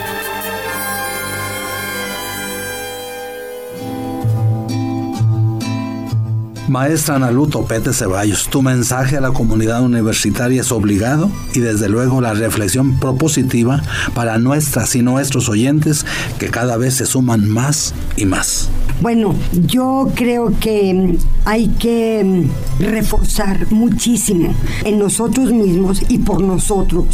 Maestra 6.67 7.17
Naluto 7.17 7.65
Pete 7.65 7.93
Ceballos, 7.93 8.47
tu 8.47 8.61
mensaje 8.61 9.17
a 9.17 9.21
la 9.21 9.31
comunidad 9.31 9.81
universitaria 9.81 10.61
es 10.61 10.71
obligado 10.71 11.31
y 11.55 11.59
desde 11.59 11.89
luego 11.89 12.21
la 12.21 12.33
reflexión 12.33 12.99
propositiva 12.99 13.81
para 14.13 14.37
nuestras 14.37 14.95
y 14.95 15.01
nuestros 15.01 15.49
oyentes 15.49 16.05
que 16.37 16.49
cada 16.49 16.77
vez 16.77 16.93
se 16.93 17.07
suman 17.07 17.49
más 17.49 17.95
y 18.15 18.25
más. 18.25 18.69
Bueno, 19.01 19.33
yo 19.65 20.09
creo 20.13 20.53
que 20.59 21.17
hay 21.43 21.69
que 21.69 22.23
mm, 22.23 22.83
reforzar 22.83 23.71
muchísimo 23.71 24.53
en 24.85 24.99
nosotros 24.99 25.51
mismos 25.51 26.03
y 26.07 26.19
por 26.19 26.41
nosotros. 26.41 27.05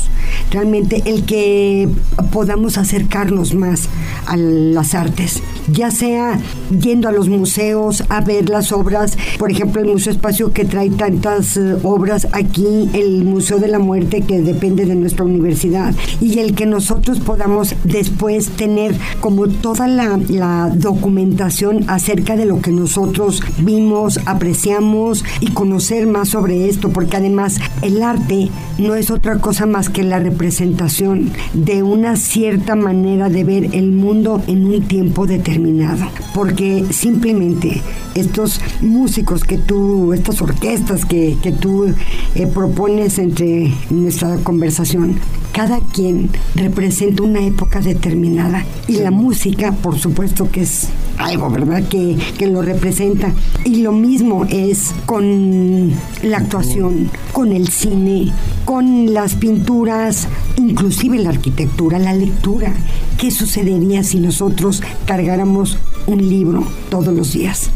Realmente 0.52 1.02
el 1.06 1.24
que 1.24 1.88
podamos 2.34 2.78
acercarnos 2.78 3.54
más 3.54 3.88
a 4.26 4.36
las 4.36 4.96
artes, 4.96 5.42
ya 5.72 5.90
sea 5.90 6.38
yendo 6.78 7.08
a 7.08 7.14
los 7.14 7.30
museos 7.30 8.04
a 8.10 8.20
ver 8.20 8.50
las 8.50 8.74
obras, 8.74 9.18
por 9.40 9.50
ejemplo 9.50 9.82
el 9.82 9.88
Museo 9.88 10.12
Espacio 10.12 10.52
que 10.52 10.66
trae 10.66 10.90
tantas 10.90 11.56
eh, 11.56 11.78
obras 11.84 12.28
aquí, 12.34 12.90
el 12.94 13.24
Museo 13.24 13.60
de 13.60 13.70
la 13.70 13.80
Muerte 13.80 14.22
que 14.22 14.42
depende 14.42 14.86
de 14.86 14.96
nuestra 14.96 15.24
universidad 15.24 15.96
y 16.20 16.40
el 16.40 16.54
que 16.54 16.66
nosotros 16.66 17.22
podamos 17.22 17.76
después 17.86 18.50
tener 18.50 18.94
como 19.22 19.48
toda 19.48 19.88
la, 19.88 20.20
la 20.28 20.70
documentación 20.76 21.77
acerca 21.88 22.36
de 22.36 22.46
lo 22.46 22.62
que 22.62 22.72
nosotros 22.72 23.44
vimos, 23.60 24.20
apreciamos 24.26 25.24
y 25.40 25.52
conocer 25.52 26.08
más 26.08 26.30
sobre 26.30 26.68
esto, 26.68 26.90
porque 26.90 27.18
además 27.18 27.60
el 27.82 28.02
arte 28.02 28.50
no 28.78 28.96
es 28.96 29.12
otra 29.12 29.40
cosa 29.40 29.66
más 29.66 29.90
que 29.90 30.04
la 30.04 30.20
representación 30.20 31.32
de 31.54 31.84
una 31.84 32.16
cierta 32.16 32.76
manera 32.76 33.30
de 33.30 33.44
ver 33.44 33.76
el 33.76 33.92
mundo 33.92 34.42
en 34.48 34.66
un 34.66 34.82
tiempo 34.88 35.28
determinado, 35.28 36.06
porque 36.34 36.86
simplemente 36.92 37.82
estos 38.16 38.62
músicos 38.82 39.44
que 39.44 39.58
tú, 39.58 40.14
estas 40.14 40.42
orquestas 40.42 41.06
que, 41.06 41.38
que 41.42 41.52
tú 41.52 41.94
eh, 42.36 42.48
propones 42.48 43.20
entre 43.20 43.74
nuestra 43.90 44.38
conversación, 44.38 45.20
cada 45.52 45.80
quien 45.80 46.30
representa 46.56 47.24
una 47.24 47.40
época 47.40 47.82
determinada 47.82 48.66
y 48.88 48.98
la 48.98 49.12
música, 49.12 49.72
por 49.72 49.98
supuesto 49.98 50.50
que 50.52 50.62
es 50.62 50.90
algo, 51.18 51.50
¿verdad? 51.60 51.84
Que, 51.90 52.18
que, 52.38 52.48
lo 52.48 52.62
representa. 52.62 53.34
Y 53.66 53.78
lo 53.78 53.92
mismo 53.92 54.46
es 54.50 54.94
con 55.06 55.92
la 56.24 56.38
actuación, 56.38 57.10
con 57.32 57.52
el 57.52 57.68
cine, 57.70 58.32
con 58.66 59.14
las 59.14 59.36
pinturas, 59.36 60.28
inclusive 60.58 61.18
la 61.20 61.30
arquitectura, 61.30 62.00
la 62.00 62.14
lectura. 62.14 62.74
¿Qué 63.18 63.32
sucedería 63.32 64.04
si 64.04 64.20
nosotros 64.20 64.84
cargáramos 65.06 65.78
un 66.06 66.30
libro 66.30 66.64
todos 66.90 67.14
los 67.14 67.34
días? 67.34 67.72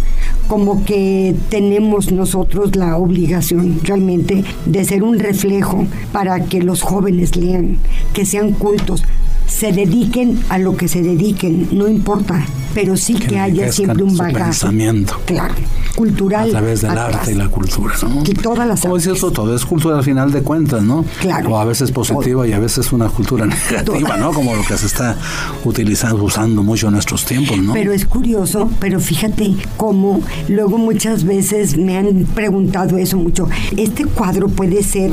como 0.52 0.84
que 0.84 1.34
tenemos 1.48 2.12
nosotros 2.12 2.76
la 2.76 2.98
obligación 2.98 3.80
realmente 3.84 4.44
de 4.66 4.84
ser 4.84 5.02
un 5.02 5.18
reflejo 5.18 5.86
para 6.12 6.44
que 6.44 6.62
los 6.62 6.82
jóvenes 6.82 7.38
lean, 7.38 7.78
que 8.12 8.26
sean 8.26 8.52
cultos, 8.52 9.06
se 9.52 9.72
dediquen 9.72 10.40
a 10.50 10.58
lo 10.58 10.76
que 10.78 10.88
se 10.88 11.02
dediquen, 11.02 11.68
no 11.72 11.88
importa, 11.88 12.46
pero 12.74 12.96
sí 12.96 13.16
que, 13.16 13.38
haya 13.38 13.72
siempre 13.72 14.04
un 14.04 14.16
bagaje. 14.16 14.46
pensamiento. 14.46 15.20
Claro, 15.26 15.54
cultural. 15.96 16.50
A 16.50 16.52
través 16.52 16.82
del 16.82 16.98
arte 16.98 17.32
y 17.32 17.36
la 17.36 17.50
cultura, 17.50 17.94
¿no? 18.04 18.24
Que 18.24 18.34
todas 18.34 18.68
las 18.68 18.82
Como 18.82 18.98
decía 18.98 19.14
todo 19.14 19.56
es 19.56 19.66
cultura 19.66 19.98
al 19.98 20.04
final 20.04 20.32
de 20.32 20.42
cuentas, 20.42 20.84
¿no? 20.84 21.06
Claro. 21.20 21.52
O 21.52 21.58
a 21.60 21.66
veces 21.66 21.92
positiva 21.92 22.48
y 22.48 22.54
a 22.54 22.60
veces 22.60 22.92
una 22.92 23.10
cultura 23.10 23.46
negativa, 23.72 24.18
¿no? 24.18 24.34
Como 24.34 24.56
lo 24.56 24.64
que 24.64 24.78
se 24.78 24.86
está 24.86 25.16
utilizando, 25.64 26.24
usando 26.24 26.64
mucho 26.64 26.88
en 26.88 26.94
nuestros 26.94 27.26
tiempos, 27.26 27.58
¿no? 27.58 27.74
Pero 27.74 27.92
es 27.92 28.06
curioso, 28.06 28.70
pero 28.80 29.00
fíjate 29.00 29.56
cómo 29.78 30.22
luego 30.48 30.78
muchas 30.78 31.24
veces 31.24 31.78
me 31.78 31.98
han 31.98 32.26
preguntado 32.34 32.98
eso 32.98 33.18
mucho. 33.18 33.48
Este 33.76 34.06
cuadro 34.06 34.48
puede 34.48 34.84
ser, 34.84 35.12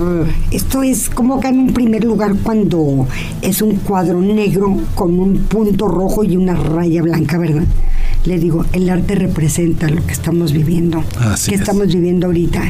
esto 0.50 0.82
es 0.82 1.10
como 1.10 1.40
que 1.40 1.48
en 1.48 1.58
un 1.58 1.72
primer 1.72 2.04
lugar 2.04 2.34
cuando 2.42 3.06
es 3.42 3.62
un 3.62 3.76
cuadro 3.76 4.20
negro 4.20 4.76
con 4.94 5.18
un 5.18 5.38
punto 5.44 5.88
rojo 5.88 6.24
y 6.24 6.36
una 6.36 6.54
raya 6.54 7.02
blanca, 7.02 7.38
¿verdad? 7.38 7.64
Le 8.28 8.38
digo, 8.38 8.66
el 8.74 8.90
arte 8.90 9.14
representa 9.14 9.88
lo 9.88 10.04
que 10.04 10.12
estamos 10.12 10.52
viviendo, 10.52 11.02
Así 11.18 11.48
que 11.48 11.54
es. 11.54 11.62
estamos 11.62 11.86
viviendo 11.86 12.26
ahorita, 12.26 12.60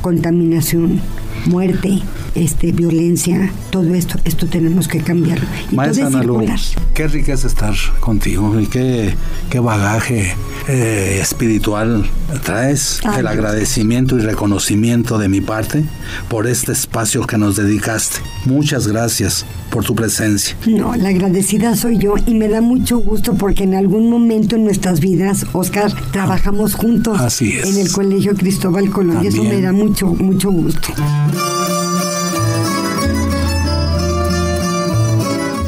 contaminación, 0.00 0.98
muerte, 1.44 1.98
este, 2.34 2.72
violencia, 2.72 3.50
todo 3.70 3.94
esto, 3.94 4.18
esto 4.24 4.46
tenemos 4.46 4.88
que 4.88 5.00
cambiarlo. 5.00 5.46
Y 5.70 5.76
Maestra 5.76 6.10
todo 6.10 6.40
es 6.40 6.74
qué 6.94 7.08
riqueza 7.08 7.46
estar 7.46 7.74
contigo 8.00 8.58
y 8.58 8.66
qué, 8.66 9.14
qué 9.50 9.60
bagaje 9.60 10.34
eh, 10.68 11.18
espiritual 11.20 12.08
traes. 12.44 13.00
Ay, 13.04 13.20
el 13.20 13.26
agradecimiento 13.26 14.16
y 14.16 14.20
reconocimiento 14.20 15.18
de 15.18 15.28
mi 15.28 15.40
parte 15.40 15.84
por 16.28 16.46
este 16.46 16.72
espacio 16.72 17.26
que 17.26 17.38
nos 17.38 17.56
dedicaste. 17.56 18.18
Muchas 18.46 18.86
gracias 18.86 19.44
por 19.70 19.84
tu 19.84 19.94
presencia. 19.94 20.56
No, 20.66 20.94
la 20.94 21.08
agradecida 21.08 21.76
soy 21.76 21.98
yo 21.98 22.14
y 22.26 22.34
me 22.34 22.48
da 22.48 22.60
mucho 22.60 22.98
gusto 22.98 23.34
porque 23.34 23.64
en 23.64 23.74
algún 23.74 24.08
momento 24.08 24.56
en 24.56 24.64
nuestras 24.64 25.00
vidas, 25.00 25.46
Oscar, 25.52 25.92
trabajamos 26.12 26.74
juntos 26.74 27.20
Así 27.20 27.52
es. 27.52 27.66
en 27.66 27.78
el 27.78 27.90
Colegio 27.90 28.34
Cristóbal 28.34 28.90
Colón 28.90 29.24
y 29.24 29.28
eso 29.28 29.42
me 29.42 29.60
da 29.60 29.72
mucho, 29.72 30.06
mucho 30.06 30.50
gusto. 30.50 30.88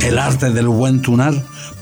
El 0.06 0.20
arte 0.20 0.50
del 0.50 0.68
buen 0.68 1.02
tunar, 1.02 1.34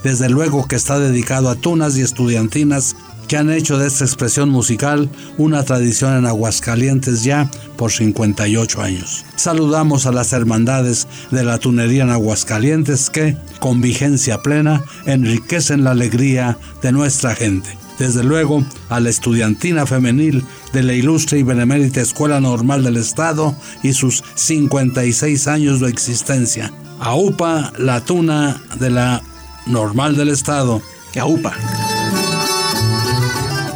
desde 0.03 0.29
luego 0.29 0.67
que 0.67 0.75
está 0.75 0.97
dedicado 0.97 1.47
a 1.47 1.55
tunas 1.55 1.95
y 1.95 2.01
estudiantinas 2.01 2.95
que 3.27 3.37
han 3.37 3.51
hecho 3.51 3.77
de 3.77 3.85
esta 3.85 4.03
expresión 4.03 4.49
musical 4.49 5.11
una 5.37 5.61
tradición 5.61 6.17
en 6.17 6.25
Aguascalientes 6.25 7.23
ya 7.23 7.51
por 7.77 7.91
58 7.91 8.81
años. 8.81 9.25
Saludamos 9.35 10.07
a 10.07 10.11
las 10.11 10.33
hermandades 10.33 11.07
de 11.29 11.43
la 11.43 11.59
tunería 11.59 12.01
en 12.01 12.09
Aguascalientes 12.09 13.11
que, 13.11 13.37
con 13.59 13.79
vigencia 13.81 14.41
plena, 14.41 14.83
enriquecen 15.05 15.83
la 15.83 15.91
alegría 15.91 16.57
de 16.81 16.91
nuestra 16.93 17.35
gente. 17.35 17.77
Desde 17.99 18.23
luego 18.23 18.65
a 18.89 18.99
la 19.01 19.11
estudiantina 19.11 19.85
femenil 19.85 20.43
de 20.73 20.81
la 20.81 20.93
ilustre 20.93 21.37
y 21.37 21.43
benemérita 21.43 22.01
Escuela 22.01 22.41
Normal 22.41 22.83
del 22.83 22.97
Estado 22.97 23.55
y 23.83 23.93
sus 23.93 24.23
56 24.33 25.47
años 25.47 25.79
de 25.79 25.89
existencia. 25.89 26.73
A 26.99 27.15
UPA, 27.15 27.73
la 27.77 28.01
tuna 28.01 28.61
de 28.79 28.89
la 28.89 29.21
Normal 29.65 30.15
del 30.15 30.29
Estado. 30.29 30.81
A 31.19 31.25
UPA. 31.25 31.53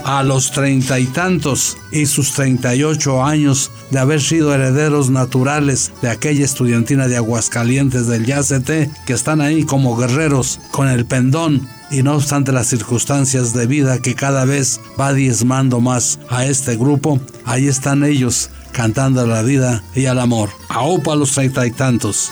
A 0.06 0.24
los 0.24 0.52
treinta 0.52 1.00
y 1.00 1.06
tantos 1.06 1.78
y 1.92 2.06
sus 2.06 2.32
treinta 2.32 2.76
y 2.76 2.84
ocho 2.84 3.24
años 3.24 3.72
de 3.92 4.00
haber 4.00 4.22
sido 4.22 4.54
herederos 4.54 5.10
naturales 5.10 5.92
de 6.02 6.10
aquella 6.10 6.44
estudiantina 6.44 7.08
de 7.08 7.18
Aguascalientes 7.18 8.08
del 8.08 8.26
YACT 8.26 8.90
que 9.06 9.14
están 9.14 9.40
ahí 9.40 9.64
como 9.64 9.96
guerreros 9.96 10.60
con 10.72 10.88
el 10.88 11.06
pendón 11.06 11.68
y 11.92 12.02
no 12.02 12.16
obstante 12.16 12.52
las 12.52 12.68
circunstancias 12.68 13.54
de 13.54 13.68
vida 13.68 14.00
que 14.00 14.16
cada 14.16 14.46
vez 14.46 14.82
va 15.00 15.14
diezmando 15.14 15.80
más 15.80 16.20
a 16.30 16.46
este 16.46 16.76
grupo, 16.76 17.20
ahí 17.46 17.68
están 17.68 18.04
ellos 18.04 18.50
cantando 18.72 19.22
a 19.22 19.28
la 19.28 19.44
vida 19.44 19.84
y 19.96 20.08
al 20.08 20.20
amor. 20.20 20.50
A 20.70 20.86
UPA 20.86 21.14
a 21.14 21.16
los 21.16 21.32
treinta 21.32 21.66
y 21.68 21.72
tantos 21.72 22.32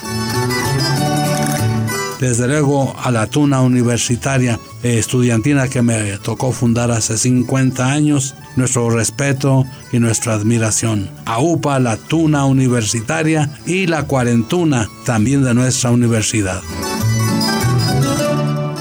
desde 2.20 2.48
luego 2.48 2.94
a 3.02 3.10
la 3.10 3.26
Tuna 3.26 3.60
Universitaria 3.60 4.58
eh, 4.82 4.98
Estudiantina 4.98 5.68
que 5.68 5.82
me 5.82 6.18
tocó 6.18 6.52
fundar 6.52 6.90
hace 6.90 7.16
50 7.16 7.90
años, 7.90 8.34
nuestro 8.56 8.90
respeto 8.90 9.64
y 9.92 9.98
nuestra 9.98 10.34
admiración. 10.34 11.10
A 11.24 11.40
UPA, 11.40 11.78
la 11.78 11.96
Tuna 11.96 12.44
Universitaria 12.44 13.50
y 13.66 13.86
la 13.86 14.04
Cuarentuna 14.04 14.88
también 15.04 15.44
de 15.44 15.54
nuestra 15.54 15.90
universidad. 15.90 16.60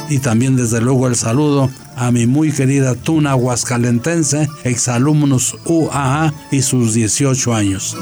Y 0.09 0.19
también 0.19 0.55
desde 0.55 0.79
luego 0.81 1.07
el 1.07 1.15
saludo 1.15 1.69
a 1.95 2.11
mi 2.11 2.27
muy 2.27 2.51
querida 2.51 2.95
Tuna 2.95 3.35
Huascalentense, 3.35 4.47
exalumnos 4.63 5.57
UAA 5.65 6.33
y 6.51 6.61
sus 6.61 6.93
18 6.93 7.53
años. 7.53 7.97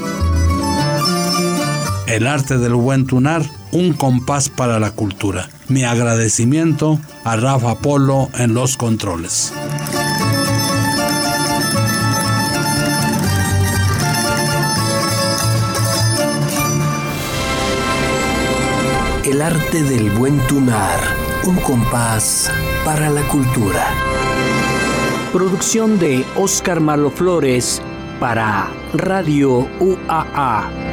El 2.07 2.27
arte 2.27 2.57
del 2.57 2.75
buen 2.75 3.07
tunar, 3.07 3.43
un 3.75 3.91
compás 3.91 4.47
para 4.47 4.79
la 4.79 4.91
cultura. 4.91 5.49
Mi 5.67 5.83
agradecimiento 5.83 6.97
a 7.25 7.35
Rafa 7.35 7.75
Polo 7.75 8.29
en 8.37 8.53
los 8.53 8.77
controles. 8.77 9.53
El 19.25 19.41
arte 19.41 19.83
del 19.83 20.09
buen 20.11 20.39
tunar, 20.47 20.97
un 21.43 21.57
compás 21.57 22.49
para 22.85 23.09
la 23.09 23.27
cultura. 23.27 23.89
Producción 25.33 25.99
de 25.99 26.23
Oscar 26.37 26.79
Malo 26.79 27.11
Flores 27.11 27.81
para 28.21 28.69
Radio 28.93 29.67
UAA. 29.81 30.84